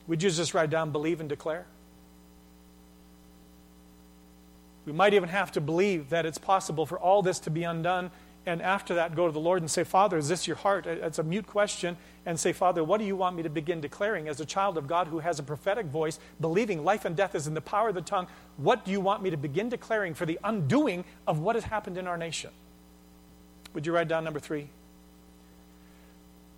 [0.06, 1.66] Would you just write down believe and declare?
[4.84, 8.12] We might even have to believe that it's possible for all this to be undone.
[8.46, 10.86] And after that, go to the Lord and say, Father, is this your heart?
[10.86, 11.96] It's a mute question.
[12.24, 14.86] And say, Father, what do you want me to begin declaring as a child of
[14.86, 17.96] God who has a prophetic voice, believing life and death is in the power of
[17.96, 18.28] the tongue?
[18.56, 21.98] What do you want me to begin declaring for the undoing of what has happened
[21.98, 22.50] in our nation?
[23.74, 24.68] Would you write down number three?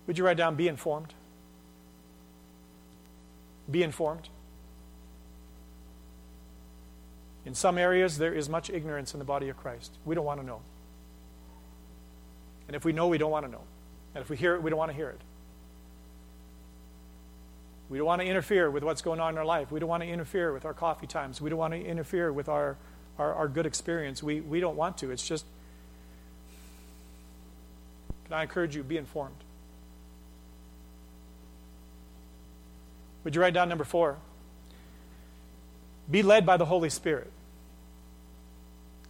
[0.06, 1.14] Would you write down be informed?
[3.70, 4.28] Be informed.
[7.46, 9.92] In some areas, there is much ignorance in the body of Christ.
[10.04, 10.60] We don't want to know.
[12.68, 13.62] And if we know, we don't want to know.
[14.14, 15.20] And if we hear it, we don't want to hear it.
[17.88, 19.72] We don't want to interfere with what's going on in our life.
[19.72, 21.40] We don't want to interfere with our coffee times.
[21.40, 22.76] We don't want to interfere with our,
[23.18, 24.22] our, our good experience.
[24.22, 25.10] We, we don't want to.
[25.10, 25.46] It's just,
[28.26, 29.36] can I encourage you, be informed?
[33.24, 34.18] Would you write down number four?
[36.10, 37.30] Be led by the Holy Spirit.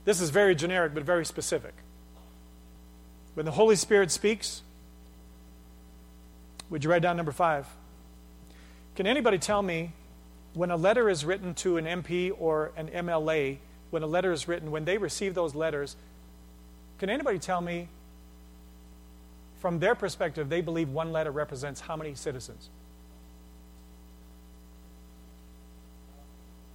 [0.05, 1.75] This is very generic, but very specific.
[3.39, 4.63] When the Holy Spirit speaks,
[6.71, 7.69] would you write down number five?
[8.97, 9.93] Can anybody tell me
[10.55, 13.59] when a letter is written to an MP or an MLA,
[13.91, 15.95] when a letter is written, when they receive those letters,
[16.99, 17.87] can anybody tell me
[19.61, 22.71] from their perspective, they believe one letter represents how many citizens?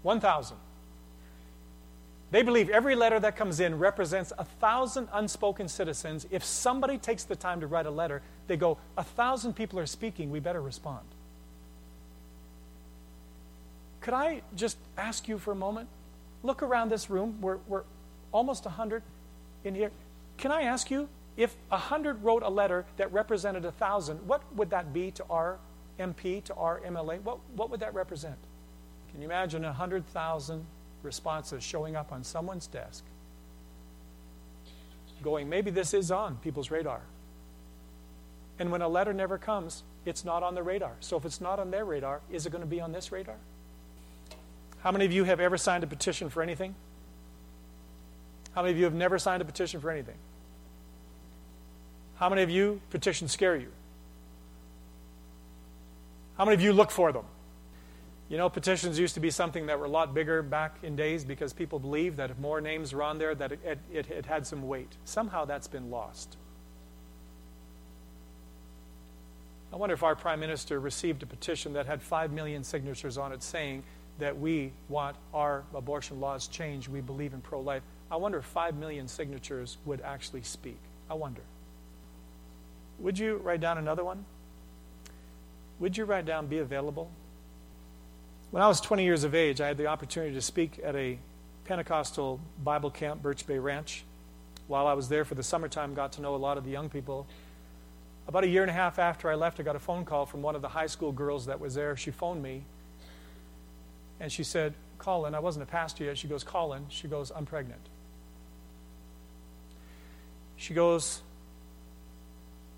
[0.04, 0.56] 1,000.
[2.34, 6.26] They believe every letter that comes in represents a thousand unspoken citizens.
[6.32, 9.86] If somebody takes the time to write a letter, they go, a thousand people are
[9.86, 11.06] speaking, we better respond.
[14.02, 15.90] Could I just ask you for a moment?
[16.42, 17.38] Look around this room.
[17.40, 17.84] We're, we're
[18.32, 19.04] almost 100
[19.64, 19.92] in here.
[20.38, 24.72] Can I ask you, if 100 wrote a letter that represented a 1,000, what would
[24.72, 25.60] that be to our
[26.00, 27.22] MP, to our MLA?
[27.22, 28.38] What, what would that represent?
[29.12, 30.66] Can you imagine 100,000
[31.04, 33.04] responses showing up on someone's desk
[35.22, 37.02] going, maybe this is on people's radar?
[38.60, 40.94] And when a letter never comes, it's not on the radar.
[41.00, 43.38] So if it's not on their radar, is it going to be on this radar?
[44.82, 46.76] How many of you have ever signed a petition for anything?
[48.54, 50.18] How many of you have never signed a petition for anything?
[52.18, 53.72] How many of you petitions scare you?
[56.38, 57.26] How many of you look for them?
[58.30, 61.24] You know, petitions used to be something that were a lot bigger back in days
[61.24, 64.48] because people believed that if more names were on there, that it, it, it had
[64.48, 64.98] some weight.
[65.04, 66.38] Somehow that's been lost.
[69.72, 73.32] I wonder if our prime minister received a petition that had 5 million signatures on
[73.34, 73.84] it saying
[74.20, 77.82] that we want our abortion laws changed, we believe in pro life.
[78.12, 80.78] I wonder if 5 million signatures would actually speak.
[81.10, 81.42] I wonder.
[83.00, 84.26] Would you write down another one?
[85.80, 87.10] Would you write down be available?
[88.54, 91.18] When I was 20 years of age, I had the opportunity to speak at a
[91.66, 94.04] Pentecostal Bible camp, Birch Bay Ranch.
[94.68, 96.88] While I was there for the summertime, got to know a lot of the young
[96.88, 97.26] people.
[98.28, 100.44] About a year and a half after I left, I got a phone call from
[100.44, 101.98] one of the high school girls that was there.
[101.98, 102.62] She phoned me
[104.20, 106.20] and she said, Collin, I wasn't a pastor yet.
[106.20, 107.82] She goes, Collin, she goes, I'm pregnant.
[110.58, 111.24] She goes,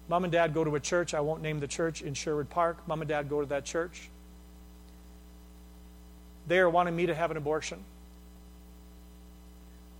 [0.07, 1.13] Mom and Dad go to a church.
[1.13, 2.87] I won't name the church in Sherwood Park.
[2.87, 4.09] Mom and Dad go to that church.
[6.47, 7.83] They are wanting me to have an abortion.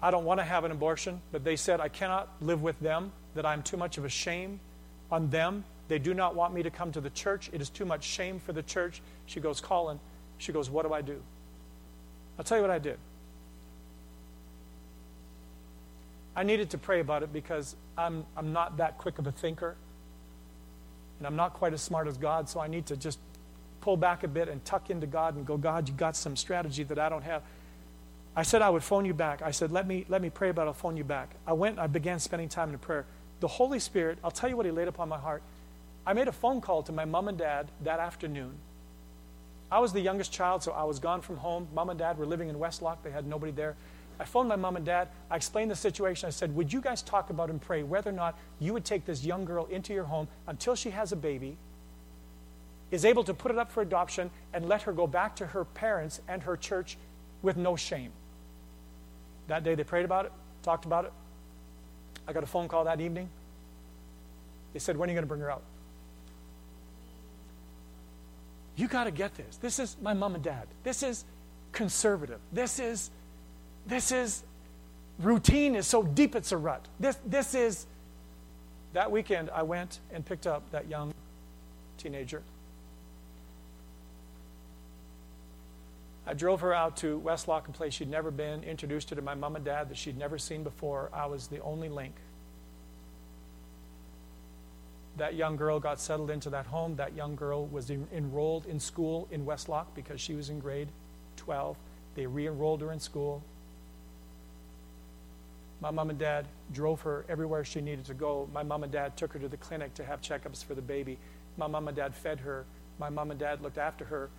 [0.01, 3.11] I don't want to have an abortion, but they said I cannot live with them
[3.33, 4.59] that I'm too much of a shame
[5.11, 5.63] on them.
[5.87, 7.49] They do not want me to come to the church.
[7.53, 9.01] It is too much shame for the church.
[9.25, 9.99] She goes, Collin,
[10.37, 11.21] she goes, What do I do?
[12.37, 12.97] I'll tell you what I did.
[16.35, 19.75] I needed to pray about it because I'm, I'm not that quick of a thinker.
[21.17, 23.19] And I'm not quite as smart as God, so I need to just
[23.85, 26.81] pull back a bit and tuck into God and go, God, you got some strategy
[26.85, 27.43] that I don't have.
[28.35, 29.43] I said I would phone you back.
[29.43, 30.69] I said, let me, let me pray about it.
[30.69, 31.35] I'll phone you back.
[31.45, 33.05] I went, I began spending time in prayer.
[33.41, 35.43] The Holy Spirit, I'll tell you what He laid upon my heart.
[36.03, 38.53] I made a phone call to my mom and dad that afternoon.
[39.71, 41.67] I was the youngest child, so I was gone from home.
[41.71, 43.75] Mom and dad were living in Westlock, they had nobody there.
[44.19, 45.09] I phoned my mom and dad.
[45.29, 46.25] I explained the situation.
[46.25, 49.05] I said, Would you guys talk about and pray whether or not you would take
[49.05, 51.57] this young girl into your home until she has a baby,
[52.95, 55.65] is able to put it up for adoption, and let her go back to her
[55.65, 56.97] parents and her church
[57.41, 58.11] with no shame?
[59.47, 60.31] That day they prayed about it,
[60.63, 61.13] talked about it.
[62.27, 63.29] I got a phone call that evening.
[64.73, 65.61] They said, When are you going to bring her out?
[68.75, 69.57] You got to get this.
[69.57, 70.67] This is my mom and dad.
[70.83, 71.23] This is
[71.71, 72.39] conservative.
[72.51, 73.11] This is
[73.87, 74.43] this is
[75.19, 76.85] routine is so deep it's a rut.
[76.99, 77.85] This, this is,
[78.93, 81.13] that weekend I went and picked up that young
[81.97, 82.41] teenager.
[86.27, 89.35] I drove her out to Westlock, a place she'd never been, introduced her to my
[89.35, 91.09] mom and dad that she'd never seen before.
[91.13, 92.15] I was the only link.
[95.17, 96.95] That young girl got settled into that home.
[96.95, 100.89] That young girl was in, enrolled in school in Westlock because she was in grade
[101.37, 101.77] 12.
[102.15, 103.43] They re enrolled her in school.
[105.79, 108.49] My mom and dad drove her everywhere she needed to go.
[108.51, 111.17] My mom and dad took her to the clinic to have checkups for the baby.
[111.57, 112.65] My mom and dad fed her.
[112.97, 114.29] My mom and dad looked after her.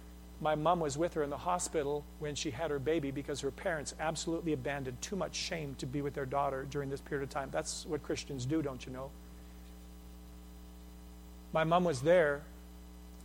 [0.40, 3.50] My mom was with her in the hospital when she had her baby because her
[3.50, 7.30] parents absolutely abandoned too much shame to be with their daughter during this period of
[7.30, 7.48] time.
[7.50, 9.10] That's what Christians do, don't you know?
[11.52, 12.42] My mom was there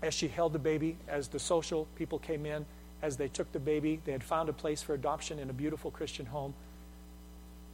[0.01, 2.65] as she held the baby, as the social people came in,
[3.01, 3.99] as they took the baby.
[4.05, 6.53] They had found a place for adoption in a beautiful Christian home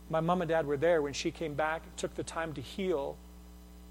[0.10, 3.18] my mom and dad were there when she came back, took the time to heal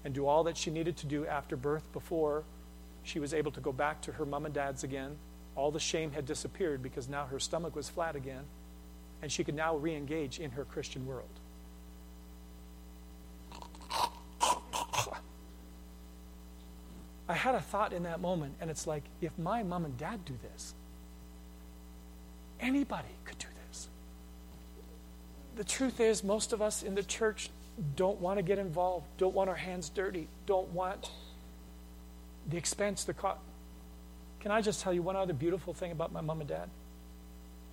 [0.03, 2.43] and do all that she needed to do after birth before
[3.03, 5.15] she was able to go back to her mom and dad's again.
[5.57, 8.43] All the shame had disappeared because now her stomach was flat again,
[9.23, 11.27] and she could now re engage in her Christian world.
[17.27, 20.23] I had a thought in that moment, and it's like, if my mom and dad
[20.23, 20.75] do this,
[22.59, 23.89] anybody could do this.
[25.55, 27.49] the truth is, most of us in the church
[27.95, 31.09] don't want to get involved, don't want our hands dirty, don't want
[32.47, 33.39] the expense, the cost.
[34.47, 36.69] Can I just tell you one other beautiful thing about my mom and dad?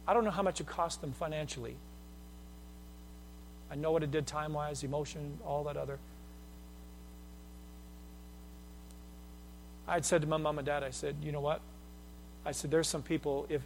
[0.08, 1.76] I don't know how much it cost them financially.
[3.70, 6.00] I know what it did time wise, emotion, all that other.
[9.86, 11.60] I had said to my mom and dad, I said, you know what?
[12.44, 13.62] I said, there's some people, if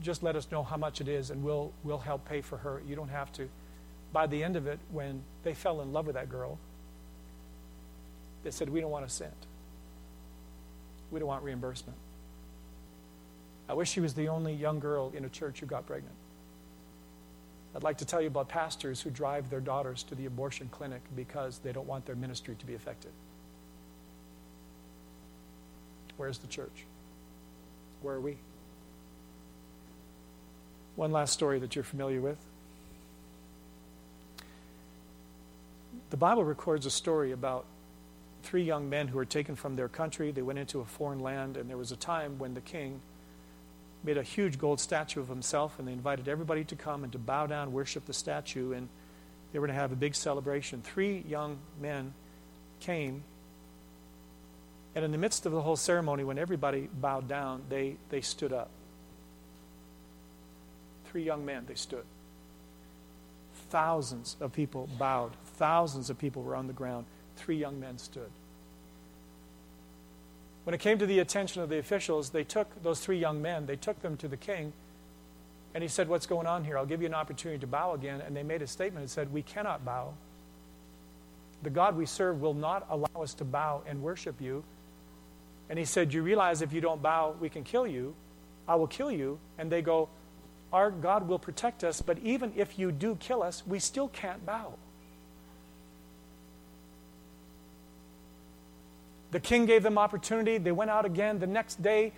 [0.00, 2.80] just let us know how much it is and we'll, we'll help pay for her.
[2.88, 3.50] You don't have to.
[4.14, 6.58] By the end of it, when they fell in love with that girl,
[8.44, 9.34] they said, We don't want a cent.
[11.10, 11.98] We don't want reimbursement.
[13.70, 16.16] I wish she was the only young girl in a church who got pregnant.
[17.76, 21.02] I'd like to tell you about pastors who drive their daughters to the abortion clinic
[21.14, 23.12] because they don't want their ministry to be affected.
[26.16, 26.84] Where's the church?
[28.02, 28.38] Where are we?
[30.96, 32.38] One last story that you're familiar with.
[36.10, 37.66] The Bible records a story about
[38.42, 40.32] three young men who were taken from their country.
[40.32, 43.00] They went into a foreign land, and there was a time when the king
[44.02, 47.18] made a huge gold statue of himself, and they invited everybody to come and to
[47.18, 48.88] bow down, worship the statue, and
[49.52, 50.82] they were going to have a big celebration.
[50.82, 52.14] Three young men
[52.80, 53.22] came,
[54.94, 58.52] and in the midst of the whole ceremony, when everybody bowed down, they, they stood
[58.52, 58.70] up.
[61.06, 62.04] Three young men, they stood.
[63.68, 65.32] Thousands of people bowed.
[65.56, 67.06] Thousands of people were on the ground.
[67.36, 68.30] Three young men stood.
[70.64, 73.66] When it came to the attention of the officials, they took those three young men,
[73.66, 74.72] they took them to the king,
[75.74, 76.76] and he said, What's going on here?
[76.76, 78.20] I'll give you an opportunity to bow again.
[78.20, 80.14] And they made a statement and said, We cannot bow.
[81.62, 84.64] The God we serve will not allow us to bow and worship you.
[85.68, 88.14] And he said, You realize if you don't bow, we can kill you.
[88.66, 89.38] I will kill you.
[89.58, 90.08] And they go,
[90.72, 94.44] our God will protect us, but even if you do kill us, we still can't
[94.46, 94.74] bow.
[99.30, 100.58] The king gave them opportunity.
[100.58, 102.12] They went out again the next day.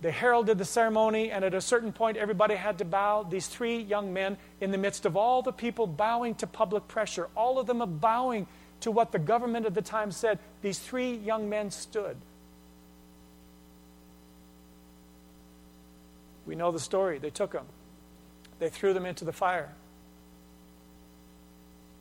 [0.00, 3.24] They heralded the ceremony, and at a certain point, everybody had to bow.
[3.24, 7.28] These three young men, in the midst of all the people bowing to public pressure,
[7.34, 8.46] all of them bowing
[8.80, 12.16] to what the government at the time said, these three young men stood.
[16.46, 17.18] We know the story.
[17.18, 17.66] They took them,
[18.58, 19.74] they threw them into the fire.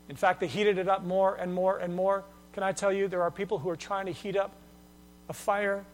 [0.07, 2.23] In fact, they heated it up more and more and more.
[2.57, 4.51] Can I tell you, there are people who are trying to heat up
[5.29, 5.85] a fire.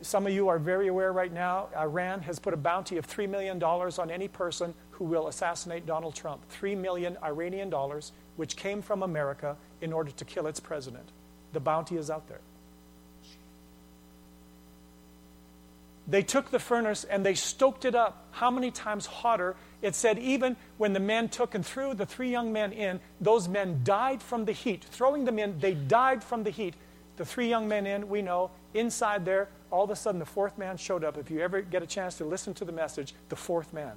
[0.00, 3.28] Some of you are very aware right now, Iran has put a bounty of $3
[3.28, 6.48] million on any person who will assassinate Donald Trump.
[6.50, 11.08] 3 million Iranian dollars, which came from America in order to kill its president.
[11.52, 12.42] The bounty is out there.
[16.06, 18.28] They took the furnace and they stoked it up.
[18.32, 19.56] How many times hotter?
[19.80, 23.48] It said, even when the men took and threw the three young men in, those
[23.48, 24.84] men died from the heat.
[24.84, 26.74] Throwing them in, they died from the heat.
[27.16, 30.58] The three young men in, we know, inside there, all of a sudden the fourth
[30.58, 31.16] man showed up.
[31.16, 33.92] If you ever get a chance to listen to the message, the fourth man.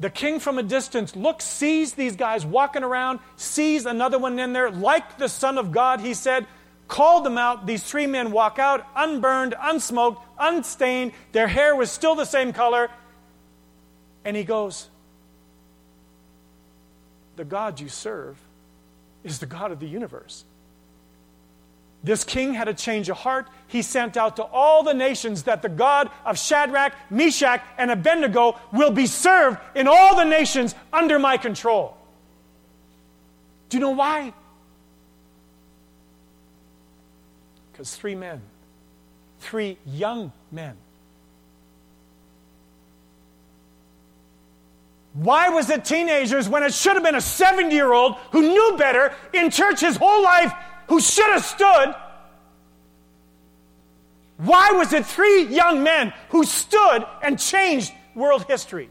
[0.00, 4.52] The king from a distance looks, sees these guys walking around, sees another one in
[4.52, 6.46] there, like the Son of God, he said,
[6.88, 7.66] called them out.
[7.66, 11.12] These three men walk out, unburned, unsmoked, unstained.
[11.32, 12.90] Their hair was still the same color.
[14.24, 14.88] And he goes,
[17.36, 18.36] The God you serve
[19.22, 20.44] is the God of the universe.
[22.04, 23.48] This king had a change of heart.
[23.66, 28.58] He sent out to all the nations that the God of Shadrach, Meshach, and Abednego
[28.72, 31.96] will be served in all the nations under my control.
[33.68, 34.32] Do you know why?
[37.78, 38.42] Because three men,
[39.38, 40.76] three young men,
[45.12, 48.76] Why was it teenagers when it should have been a 70 year old who knew
[48.76, 50.52] better in church his whole life
[50.88, 51.94] who should have stood?
[54.36, 58.90] Why was it three young men who stood and changed world history?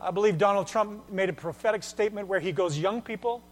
[0.00, 3.42] I believe Donald Trump made a prophetic statement where he goes, Young people,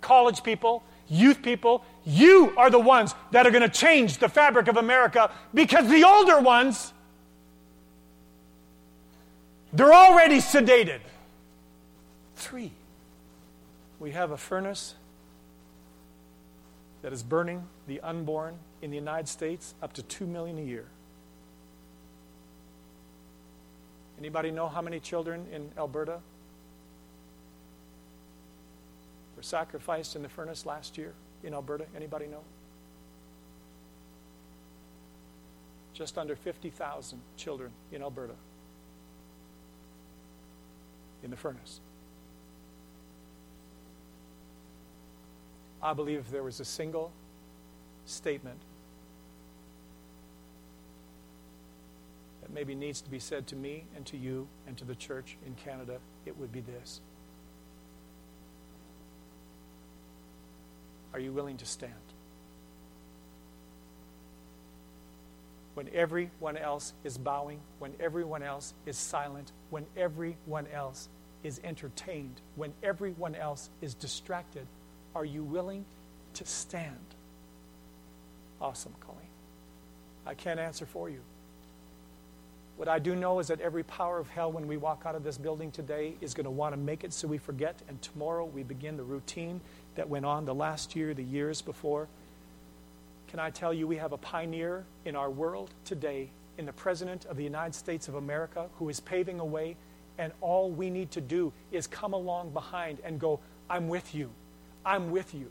[0.00, 4.68] college people, youth people, you are the ones that are going to change the fabric
[4.68, 6.92] of America because the older ones,
[9.72, 11.00] they're already sedated.
[12.36, 12.70] Three.
[13.98, 14.94] We have a furnace
[17.02, 20.86] that is burning the unborn in the United States up to 2 million a year.
[24.18, 26.20] Anybody know how many children in Alberta
[29.34, 31.12] were sacrificed in the furnace last year
[31.46, 31.86] in Alberta?
[31.96, 32.42] Anybody know?
[35.94, 38.34] Just under 50,000 children in Alberta
[41.22, 41.80] in the furnace.
[45.82, 47.12] I believe if there was a single
[48.04, 48.58] statement
[52.42, 55.36] that maybe needs to be said to me and to you and to the church
[55.46, 57.00] in Canada, it would be this
[61.16, 61.94] Are you willing to stand?
[65.72, 71.08] When everyone else is bowing, when everyone else is silent, when everyone else
[71.42, 74.66] is entertained, when everyone else is distracted,
[75.14, 75.86] are you willing
[76.34, 77.14] to stand?
[78.60, 79.22] Awesome, Colleen.
[80.26, 81.20] I can't answer for you.
[82.76, 85.24] What I do know is that every power of hell, when we walk out of
[85.24, 88.44] this building today, is going to want to make it so we forget, and tomorrow
[88.44, 89.62] we begin the routine
[89.96, 92.08] that went on the last year, the years before.
[93.28, 97.26] Can I tell you, we have a pioneer in our world today, in the President
[97.26, 99.76] of the United States of America, who is paving a way,
[100.18, 104.30] and all we need to do is come along behind and go, I'm with you.
[104.84, 105.50] I'm with you.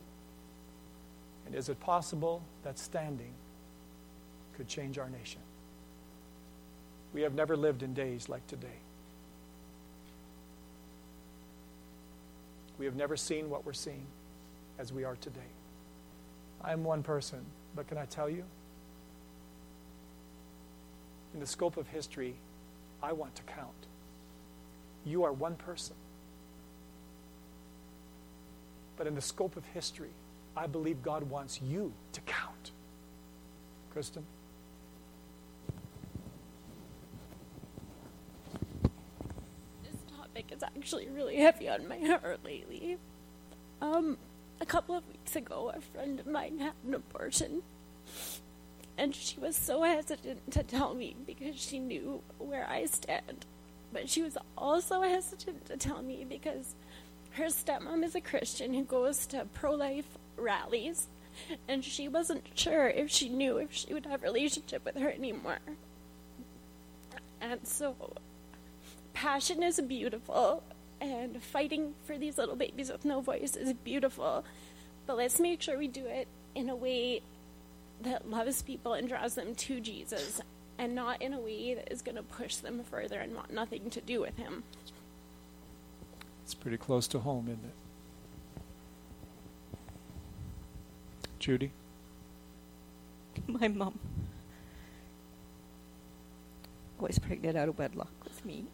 [1.46, 3.34] And is it possible that standing
[4.56, 5.42] could change our nation?
[7.14, 8.80] We have never lived in days like today.
[12.80, 14.06] We have never seen what we're seeing
[14.80, 15.40] as we are today.
[16.64, 17.46] I'm one person,
[17.76, 18.44] but can I tell you?
[21.34, 22.36] In the scope of history,
[23.04, 23.88] I want to count.
[25.06, 25.96] You are one person.
[28.98, 30.12] But in the scope of history,
[30.56, 32.72] I believe God wants you to count.
[33.92, 34.26] Kristen?
[39.84, 42.98] This topic is actually really heavy on my heart lately.
[43.82, 44.18] Um,
[44.62, 47.62] a couple of weeks ago, a friend of mine had an abortion,
[48.98, 53.46] and she was so hesitant to tell me because she knew where I stand.
[53.92, 56.76] But she was also hesitant to tell me because
[57.32, 61.08] her stepmom is a Christian who goes to pro life rallies,
[61.68, 65.10] and she wasn't sure if she knew if she would have a relationship with her
[65.10, 65.60] anymore.
[67.42, 67.96] And so
[69.14, 70.64] passion is beautiful,
[71.02, 74.44] and fighting for these little babies with no voice is beautiful.
[75.06, 77.22] But let's make sure we do it in a way
[78.02, 80.42] that loves people and draws them to Jesus
[80.78, 83.90] and not in a way that is going to push them further and want nothing
[83.92, 84.64] to do with him.
[86.44, 87.74] It's pretty close to home, isn't it?
[91.40, 91.72] Judy?
[93.48, 94.00] My mom
[97.00, 98.66] was pregnant out of wedlock with me.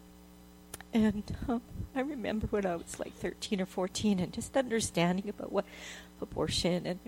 [0.94, 1.62] And um,
[1.94, 5.64] I remember when I was like 13 or 14 and just understanding about what
[6.20, 6.98] abortion and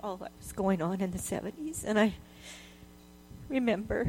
[0.00, 1.84] all that was going on in the 70s.
[1.84, 2.14] And I
[3.48, 4.06] remember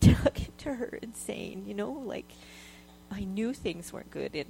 [0.00, 2.30] talking to her and saying, you know, like,
[3.10, 4.46] I knew things weren't good in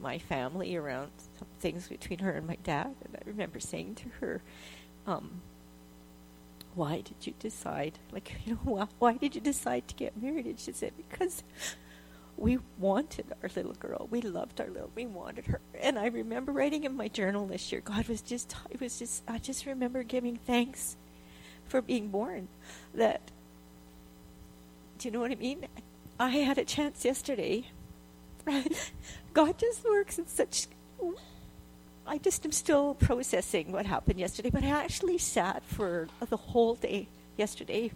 [0.00, 1.10] my family around
[1.58, 2.94] things between her and my dad.
[3.04, 4.42] And I remember saying to her,
[5.06, 5.40] um,
[6.74, 10.46] why did you decide, like, you know, why, why did you decide to get married?
[10.46, 11.42] And she said, because
[12.36, 14.08] we wanted our little girl.
[14.10, 15.60] We loved our little, we wanted her.
[15.80, 19.22] And I remember writing in my journal this year, God was just, I was just,
[19.28, 20.96] I just remember giving thanks
[21.68, 22.48] for being born.
[22.94, 23.20] That,
[24.98, 25.66] do you know what I mean?
[26.18, 27.64] I had a chance yesterday.
[29.32, 30.66] God just works in such
[32.06, 36.74] I just am still processing what happened yesterday, but I actually sat for the whole
[36.74, 37.92] day yesterday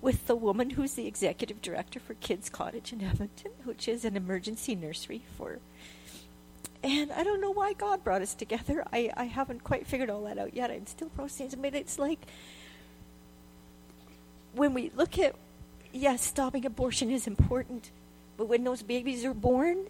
[0.00, 4.16] with the woman who's the executive director for Kids Kottage in Edmonton, which is an
[4.16, 5.58] emergency nursery for.
[6.82, 8.84] And I don't know why God brought us together.
[8.92, 10.70] I, I haven't quite figured all that out yet.
[10.70, 11.60] I'm still processing.
[11.60, 12.20] But it's like
[14.54, 15.34] when we look at,
[15.92, 17.90] yes, stopping abortion is important,
[18.38, 19.88] but when those babies are born,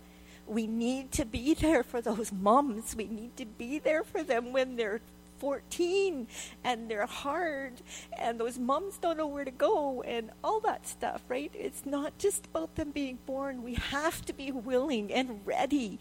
[0.48, 2.96] we need to be there for those moms.
[2.96, 5.00] We need to be there for them when they're
[5.40, 6.28] 14
[6.62, 7.80] and they're hard
[8.16, 11.50] and those moms don't know where to go and all that stuff, right?
[11.54, 13.64] It's not just about them being born.
[13.64, 15.98] We have to be willing and ready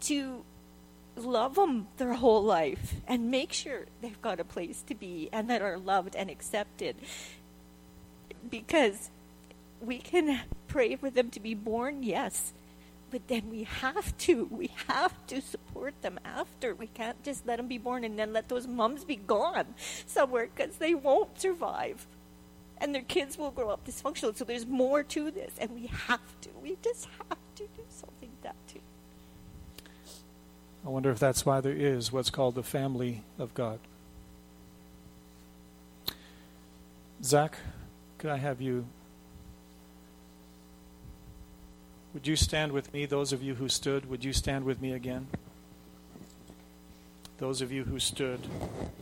[0.00, 0.42] to
[1.14, 5.50] love them their whole life and make sure they've got a place to be and
[5.50, 6.96] that are loved and accepted.
[8.48, 9.10] Because
[9.80, 12.52] we can pray for them to be born, yes,
[13.10, 14.46] but then we have to.
[14.50, 16.74] We have to support them after.
[16.74, 19.74] We can't just let them be born and then let those moms be gone
[20.06, 22.06] somewhere because they won't survive.
[22.80, 24.36] And their kids will grow up dysfunctional.
[24.36, 26.50] So there's more to this, and we have to.
[26.62, 28.80] We just have to do something that too.
[30.86, 33.80] I wonder if that's why there is what's called the family of God.
[37.22, 37.58] Zach,
[38.18, 38.86] could I have you
[42.14, 44.08] Would you stand with me, those of you who stood?
[44.08, 45.26] Would you stand with me again?
[47.36, 48.40] Those of you who stood,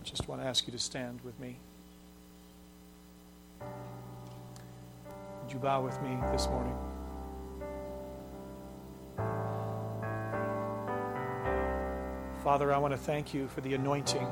[0.02, 1.56] just want to ask you to stand with me.
[5.42, 6.76] Would you bow with me this morning?
[12.42, 14.26] Father, I want to thank you for the anointing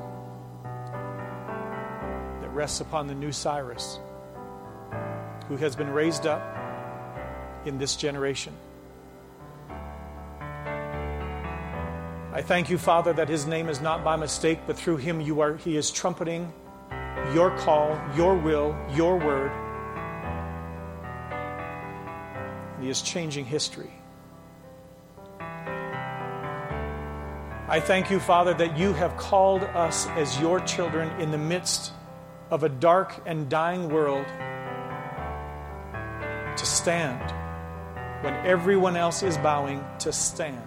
[2.41, 3.99] that rests upon the new Cyrus,
[5.49, 6.64] who has been raised up
[7.67, 8.53] in this generation.
[12.35, 15.41] I thank you, Father, that his name is not by mistake, but through him you
[15.41, 16.53] are he is trumpeting
[17.33, 19.53] your call, your will, your word.
[22.81, 23.93] He is changing history.
[27.69, 31.93] I thank you, Father, that you have called us as your children in the midst
[32.51, 34.27] of a dark and dying world
[36.57, 37.33] to stand
[38.25, 40.59] when everyone else is bowing, to stand.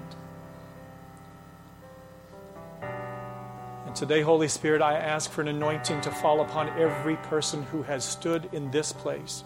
[3.87, 7.81] And today, Holy Spirit, I ask for an anointing to fall upon every person who
[7.81, 9.43] has stood in this place.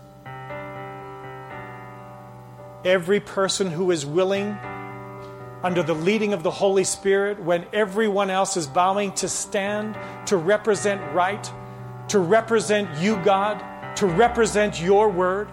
[2.84, 4.58] Every person who is willing,
[5.64, 10.36] under the leading of the Holy Spirit, when everyone else is bowing, to stand, to
[10.36, 11.50] represent right,
[12.10, 13.64] to represent you, God,
[13.96, 15.48] to represent your word.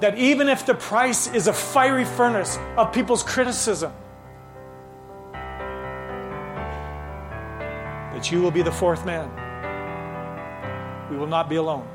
[0.00, 3.92] That even if the price is a fiery furnace of people's criticism,
[8.12, 9.30] that you will be the fourth man.
[11.10, 11.88] We will not be alone.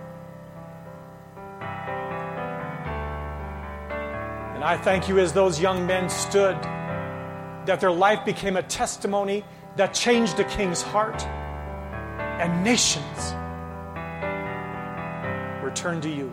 [4.55, 6.55] And I thank you as those young men stood,
[7.65, 9.43] that their life became a testimony
[9.75, 11.23] that changed the king's heart,
[12.39, 13.33] and nations
[15.63, 16.31] were turned to you.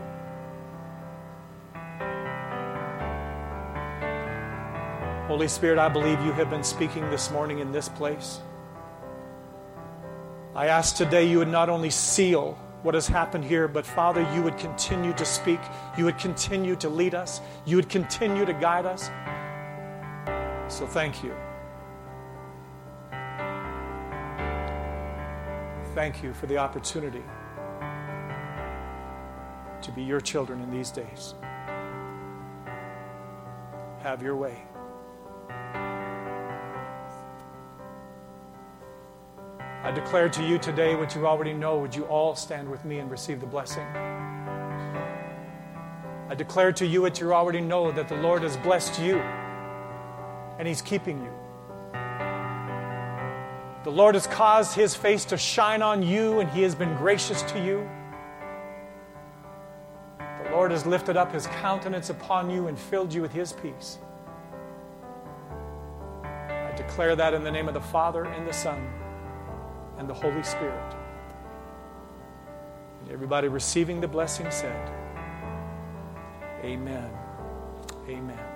[5.29, 8.41] Holy Spirit, I believe you have been speaking this morning in this place.
[10.55, 14.43] I ask today you would not only seal what has happened here, but Father, you
[14.43, 15.61] would continue to speak.
[15.99, 17.43] You would continue to lead us.
[17.67, 19.11] You would continue to guide us.
[20.75, 21.35] So thank you.
[25.95, 27.23] Thank you for the opportunity
[29.83, 31.35] to be your children in these days.
[34.01, 34.65] Have your way.
[39.89, 41.79] I declare to you today what you already know.
[41.79, 43.87] Would you all stand with me and receive the blessing?
[46.29, 49.17] I declare to you what you already know that the Lord has blessed you
[50.59, 51.31] and He's keeping you.
[53.83, 57.41] The Lord has caused His face to shine on you and He has been gracious
[57.45, 57.89] to you.
[60.19, 63.97] The Lord has lifted up His countenance upon you and filled you with His peace.
[66.25, 68.87] I declare that in the name of the Father and the Son
[69.99, 70.95] and the Holy Spirit.
[73.01, 74.93] And everybody receiving the blessing said,
[76.65, 77.11] Amen.
[78.09, 78.48] Amen.